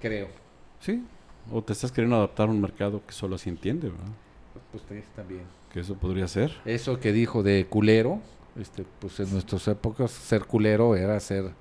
creo. 0.00 0.28
Sí, 0.80 1.04
o 1.52 1.62
te 1.62 1.72
estás 1.72 1.92
queriendo 1.92 2.16
adaptar 2.16 2.48
a 2.48 2.50
un 2.50 2.60
mercado 2.60 3.02
que 3.06 3.12
solo 3.12 3.36
así 3.36 3.50
entiende, 3.50 3.88
¿verdad? 3.88 4.12
Pues 4.72 5.04
también. 5.14 5.42
Que 5.72 5.80
eso 5.80 5.94
podría 5.94 6.28
ser. 6.28 6.52
Eso 6.64 6.98
que 7.00 7.12
dijo 7.12 7.42
de 7.42 7.66
culero, 7.66 8.20
este, 8.60 8.84
pues 8.98 9.20
en 9.20 9.30
nuestras 9.32 9.66
épocas 9.68 10.10
ser 10.10 10.44
culero 10.44 10.96
era 10.96 11.18
ser, 11.20 11.52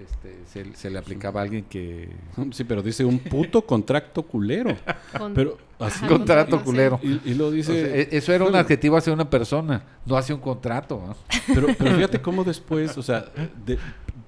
este, 0.00 0.38
se, 0.46 0.74
se 0.74 0.90
le 0.90 0.98
aplicaba 0.98 1.40
a 1.40 1.42
alguien 1.44 1.64
que 1.64 2.08
Sí, 2.52 2.64
pero 2.64 2.82
dice 2.82 3.04
un 3.04 3.18
puto 3.18 3.64
contrato 3.66 4.22
culero. 4.22 4.76
Con- 5.18 5.34
Pero 5.34 5.58
así. 5.78 5.98
Ajá, 5.98 6.08
contrato 6.08 6.62
culero. 6.62 6.98
Y, 7.02 7.20
y 7.30 7.34
lo 7.34 7.46
O 7.46 7.50
dice. 7.50 7.72
sea, 7.72 7.96
e- 7.96 8.08
eso 8.12 8.32
era 8.32 8.44
un 8.44 8.54
adjetivo 8.54 8.96
hacia 8.96 9.12
una 9.12 9.28
persona, 9.28 9.84
no 10.06 10.16
hacia 10.16 10.34
un 10.34 10.40
contrato. 10.40 11.02
¿no? 11.06 11.16
Pero, 11.54 11.68
pero 11.78 11.94
fíjate 11.96 12.20
cómo 12.22 12.44
después, 12.44 12.96
o 12.96 13.02
sea, 13.02 13.26
de- 13.66 13.78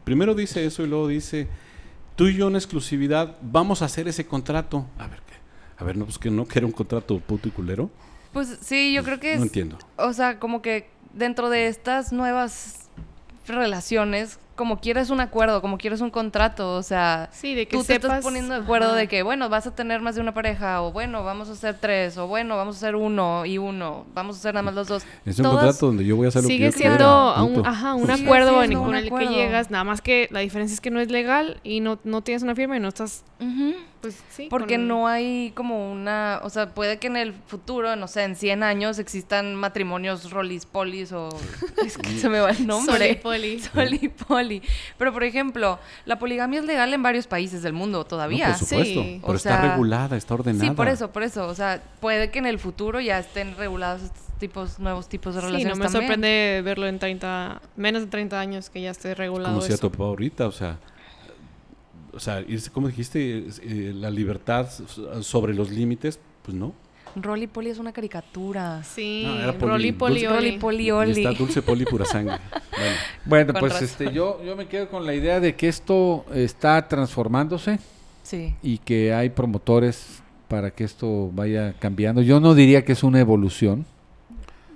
primero 0.05 0.35
dice 0.35 0.65
eso 0.67 0.83
y 0.85 0.87
luego 0.89 1.09
dice, 1.09 1.49
tú 2.17 2.29
y 2.29 2.37
yo 2.37 2.49
en 2.49 2.57
exclusividad 2.57 3.37
vamos 3.41 3.81
a 3.83 3.87
hacer 3.87 4.07
ese 4.09 4.27
contrato. 4.27 4.87
A 4.99 5.07
ver, 5.09 5.21
¿qué? 5.27 5.35
A 5.79 5.85
ver, 5.85 5.97
no, 5.97 6.05
pues 6.05 6.19
que 6.19 6.31
no, 6.31 6.47
que 6.47 6.59
era 6.59 6.67
un 6.67 6.73
contrato 6.73 7.19
puto 7.21 7.49
y 7.49 7.51
culero. 7.53 7.91
Pues 8.33 8.59
sí, 8.61 8.93
yo 8.93 9.03
creo 9.05 9.19
que 9.21 9.33
es... 9.35 9.39
No 9.39 9.45
entiendo. 9.45 9.79
O 9.97 10.13
sea, 10.13 10.39
como 10.41 10.61
que 10.61 10.89
dentro 11.13 11.49
de 11.51 11.69
estas 11.69 12.13
nuevas 12.13 12.89
relaciones, 13.47 14.39
como 14.55 14.81
quieres 14.81 15.11
un 15.11 15.21
acuerdo, 15.21 15.61
como 15.61 15.79
quieres 15.79 16.01
un 16.01 16.11
contrato, 16.11 16.75
o 16.77 16.83
sea, 16.83 17.29
Sí, 17.33 17.55
de 17.55 17.67
que 17.67 17.77
tú 17.77 17.83
te 17.85 17.95
estás 17.97 18.23
poniendo 18.23 18.55
de 18.55 18.61
acuerdo 18.61 18.89
Ajá. 18.91 18.97
de 18.97 19.09
que, 19.09 19.23
bueno, 19.23 19.49
vas 19.49 19.67
a 19.67 19.75
tener 19.75 20.01
más 20.01 20.15
de 20.15 20.21
una 20.21 20.33
pareja, 20.35 20.83
o 20.83 20.93
bueno, 20.93 21.25
vamos 21.25 21.49
a 21.49 21.53
hacer 21.53 21.77
tres, 21.81 22.17
o 22.19 22.27
bueno, 22.27 22.57
vamos 22.57 22.77
a 22.77 22.79
hacer 22.79 22.97
uno 22.97 23.45
y 23.47 23.59
uno, 23.59 24.07
vamos 24.15 24.37
a 24.37 24.39
hacer 24.39 24.55
nada 24.55 24.63
más 24.63 24.75
los 24.75 24.89
dos. 24.89 25.05
Es 25.27 25.39
un 25.39 25.45
Todas- 25.45 25.59
contrato 25.65 25.87
donde 25.87 26.05
yo 26.05 26.17
voy 26.17 26.27
a 26.27 26.29
hacer 26.29 26.43
lo 26.43 26.49
que 26.49 26.55
Sigue 26.55 26.67
yo 26.67 26.73
siendo 26.73 26.97
quiera, 26.99 27.43
un, 27.43 27.67
ajá, 27.67 27.95
un 27.95 28.07
sí, 28.17 28.25
acuerdo 28.25 28.63
en- 28.63 28.75
con 28.75 28.95
el 28.95 29.11
que 29.11 29.27
llegas, 29.27 29.71
nada 29.71 29.85
más 29.85 30.01
que 30.01 30.29
la 30.31 30.41
diferencia 30.41 30.75
es 30.75 30.81
que 30.81 30.91
no 30.91 31.01
es 31.01 31.11
legal 31.11 31.59
y 31.65 31.81
no, 31.81 31.99
no 32.05 32.23
tienes 32.23 32.43
una 32.43 32.55
firma 32.55 32.77
y 32.77 32.81
no 32.81 32.89
estás, 32.89 33.25
Pues 34.01 34.23
sí. 34.31 34.47
Porque 34.51 34.77
con- 34.77 34.89
no 34.89 35.07
hay 35.09 35.51
como 35.55 35.91
una, 35.91 36.41
o 36.43 36.51
sea, 36.51 36.69
puede 36.75 36.99
que 36.99 37.07
en 37.09 37.17
el 37.17 37.33
futuro, 37.33 37.97
no 37.97 38.07
sé, 38.07 38.23
en 38.23 38.37
100 38.37 38.63
años 38.63 38.99
existan 38.99 39.55
matrimonios 39.55 40.31
rolis 40.31 40.67
polis 40.67 41.13
o 41.13 41.29
es 41.85 41.99
que 41.99 42.11
se 42.19 42.29
me 42.29 42.41
va 42.41 42.51
el 42.51 42.67
nombre. 42.67 42.97
Solipoli. 42.99 43.61
Solipoli. 43.75 44.63
Pero 44.99 45.13
por 45.13 45.25
ejemplo, 45.25 45.79
la 46.05 46.19
poligamia 46.19 46.61
es 46.61 46.67
legal 46.67 46.93
en 46.95 47.03
varios 47.03 47.27
países 47.27 47.63
del 47.63 47.73
mundo 47.73 47.99
No, 47.99 48.05
todavía. 48.05 48.49
por 48.49 48.59
supuesto, 48.59 49.03
Sí. 49.03 49.19
pero 49.21 49.33
O 49.33 49.37
está 49.37 49.61
sea, 49.61 49.71
regulada, 49.73 50.17
está 50.17 50.35
ordenada. 50.35 50.65
Sí, 50.69 50.75
por 50.75 50.89
eso, 50.89 51.11
por 51.13 51.23
eso. 51.23 51.47
O 51.49 51.55
sea, 51.55 51.83
puede 52.01 52.31
que 52.31 52.39
en 52.39 52.47
el 52.47 52.59
futuro 52.59 53.01
ya 53.01 53.19
estén 53.19 53.57
regulados 53.57 54.03
estos 54.03 54.23
tipos, 54.39 54.79
nuevos 54.79 55.09
tipos 55.09 55.35
de 55.35 55.41
Sí, 55.41 55.47
relaciones 55.47 55.79
no 55.79 55.85
me 55.85 55.91
también. 55.91 56.03
sorprende 56.03 56.63
verlo 56.65 56.87
en 56.87 56.99
30, 56.99 57.63
menos 57.77 58.03
de 58.03 58.09
30 58.09 58.39
años 58.39 58.69
que 58.71 58.81
ya 58.83 58.91
esté 58.91 59.15
regulado 59.15 59.55
Como 59.55 59.67
si 59.67 59.73
a 59.73 59.75
eso. 59.77 59.91
ahorita, 59.99 60.47
o 60.47 60.53
sea, 60.53 60.79
o 62.15 62.21
sea, 62.21 62.41
irse, 62.47 62.71
como 62.71 62.89
dijiste, 62.89 63.47
eh, 63.63 63.93
la 63.95 64.11
libertad 64.11 64.69
so- 64.71 65.23
sobre 65.23 65.55
los 65.55 65.71
límites, 65.71 66.19
pues 66.43 66.57
no. 66.57 66.73
Rolly 67.17 67.47
Poli 67.47 67.71
es 67.71 67.79
una 67.79 67.93
caricatura. 67.93 68.83
Sí, 68.83 69.23
No, 69.25 69.39
era 69.41 69.53
poli- 69.57 69.71
Rolly 69.71 69.93
Poli 69.93 70.27
Rolly 70.27 70.49
Oli. 70.49 70.59
Poli 70.59 70.85
Y 70.87 70.91
Oli. 70.91 71.11
está 71.25 71.31
dulce 71.33 71.63
poli 71.63 71.85
pura 71.85 72.05
sangre. 72.05 72.39
Bueno, 73.25 73.53
pues 73.55 73.73
razón. 73.75 73.85
este, 73.85 74.13
yo, 74.13 74.43
yo 74.45 74.57
me 74.57 74.67
quedo 74.67 74.89
con 74.89 75.07
la 75.07 75.15
idea 75.15 75.39
de 75.41 75.55
que 75.55 75.69
esto 75.69 76.25
está 76.35 76.87
transformándose 76.89 77.79
Sí. 78.25 78.55
y 78.63 78.79
que 78.79 79.15
hay 79.15 79.31
promotores 79.31 80.23
para 80.49 80.71
que 80.73 80.83
esto 80.85 81.31
vaya 81.33 81.75
cambiando. 81.79 82.21
Yo 82.21 82.41
no 82.41 82.55
diría 82.55 82.85
que 82.85 82.93
es 82.93 83.03
una 83.05 83.21
evolución. 83.21 83.87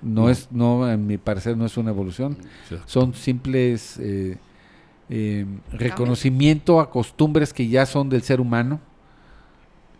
No, 0.01 0.23
No. 0.23 0.31
es, 0.31 0.47
no, 0.53 0.89
en 0.91 1.07
mi 1.09 1.19
parecer 1.19 1.57
no 1.57 1.67
es 1.67 1.77
una 1.77 1.91
evolución. 1.91 2.37
sí. 2.69 2.77
Son 2.87 3.15
simples 3.15 3.99
eh, 4.01 4.37
eh, 5.11 5.47
reconocimiento 5.73 6.81
a 6.81 6.91
costumbres 6.91 7.53
que 7.53 7.69
ya 7.69 7.87
son 7.87 8.09
del 8.09 8.23
ser 8.23 8.41
humano, 8.41 8.81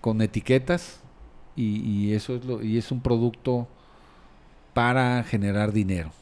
con 0.01 0.21
etiquetas, 0.23 1.01
y, 1.57 1.81
y 1.81 2.13
eso 2.15 2.37
es 2.37 2.45
lo, 2.45 2.63
y 2.63 2.79
es 2.79 2.93
un 2.93 3.01
producto 3.01 3.67
para 4.75 5.23
generar 5.25 5.73
dinero. 5.73 6.13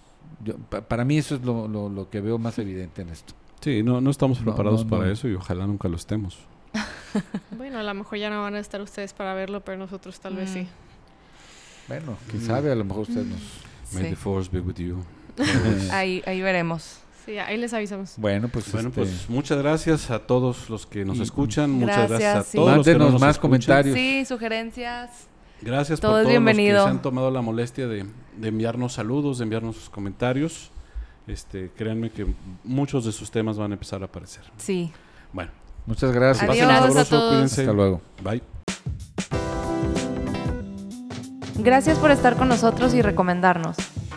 Yo- 0.44 0.56
pa- 0.56 0.80
para 0.82 1.04
mí 1.04 1.18
eso 1.18 1.34
es 1.34 1.42
lo, 1.42 1.68
lo- 1.68 1.88
lo 1.88 2.08
que 2.10 2.20
veo 2.20 2.38
más 2.38 2.58
evidente 2.58 3.02
en 3.02 3.10
esto. 3.10 3.34
Sí, 3.60 3.82
no, 3.82 4.00
no 4.00 4.10
estamos 4.10 4.38
preparados 4.38 4.84
no, 4.84 4.90
para 4.90 5.06
no. 5.06 5.10
eso 5.12 5.28
y 5.28 5.34
ojalá 5.34 5.66
nunca 5.66 5.88
lo 5.88 5.96
estemos. 5.96 6.38
Bueno, 7.56 7.78
a 7.78 7.82
lo 7.82 7.94
mejor 7.94 8.18
ya 8.18 8.28
no 8.30 8.42
van 8.42 8.54
a 8.54 8.58
estar 8.58 8.80
ustedes 8.82 9.14
para 9.14 9.32
verlo, 9.34 9.64
pero 9.64 9.78
nosotros 9.78 10.20
tal 10.20 10.36
vez 10.36 10.50
Mm. 10.50 10.52
sí. 10.52 10.66
Bueno, 11.88 12.16
quién 12.28 12.42
Mm. 12.42 12.46
sabe, 12.46 12.70
a 12.70 12.74
lo 12.74 12.84
mejor 12.84 13.02
ustedes 13.02 13.26
nos... 13.26 13.40
May 13.94 14.04
sí. 14.04 14.10
the 14.10 14.16
force 14.16 14.50
be 14.52 14.60
with 14.60 14.74
you. 14.76 14.96
Ahí, 15.92 16.22
ahí 16.26 16.40
veremos. 16.42 16.98
Sí, 17.26 17.36
ahí 17.38 17.56
les 17.56 17.74
avisamos. 17.74 18.14
Bueno, 18.18 18.48
pues, 18.48 18.70
Bueno, 18.72 18.88
este, 18.88 19.00
pues 19.00 19.28
muchas 19.28 19.58
gracias 19.58 20.10
a 20.12 20.20
todos 20.20 20.70
los 20.70 20.86
que 20.86 21.04
nos 21.04 21.18
Y- 21.18 21.22
escuchan. 21.22 21.70
Muchas 21.72 22.08
gracias, 22.08 22.36
a 22.36 22.42
sí. 22.44 22.56
todos 22.56 22.76
los 22.76 22.86
que 22.86 22.92
no 22.92 22.98
Mándenos 23.00 23.12
nos 23.14 23.20
más 23.20 23.30
escuchan. 23.36 23.50
comentarios. 23.50 23.94
Sí, 23.96 24.24
sugerencias. 24.24 25.10
Gracias 25.60 25.98
Todo 26.00 26.12
por 26.12 26.22
todos 26.22 26.34
los 26.34 26.54
que 26.56 26.70
se 26.70 26.78
han 26.78 27.02
tomado 27.02 27.30
la 27.30 27.40
molestia 27.42 27.86
de, 27.88 28.06
de 28.36 28.48
enviarnos 28.48 28.92
saludos, 28.92 29.38
de 29.38 29.44
enviarnos 29.44 29.74
sus 29.76 29.90
comentarios. 29.90 30.70
Este, 31.26 31.70
créanme 31.76 32.10
que 32.10 32.26
muchos 32.62 33.04
de 33.04 33.10
sus 33.10 33.30
temas 33.32 33.58
van 33.58 33.72
a 33.72 33.74
empezar 33.74 34.02
a 34.02 34.04
aparecer. 34.04 34.44
Sí. 34.58 34.92
Bueno, 35.32 35.50
muchas 35.86 36.12
gracias. 36.12 36.48
Adiós. 36.48 36.96
a 36.96 37.04
todos. 37.06 37.30
cuídense. 37.32 37.62
Hasta 37.62 37.72
luego. 37.72 38.00
Bye. 38.22 38.42
Gracias 41.58 41.98
por 41.98 42.12
estar 42.12 42.36
con 42.36 42.48
nosotros 42.48 42.94
y 42.94 43.02
recomendarnos. 43.02 43.76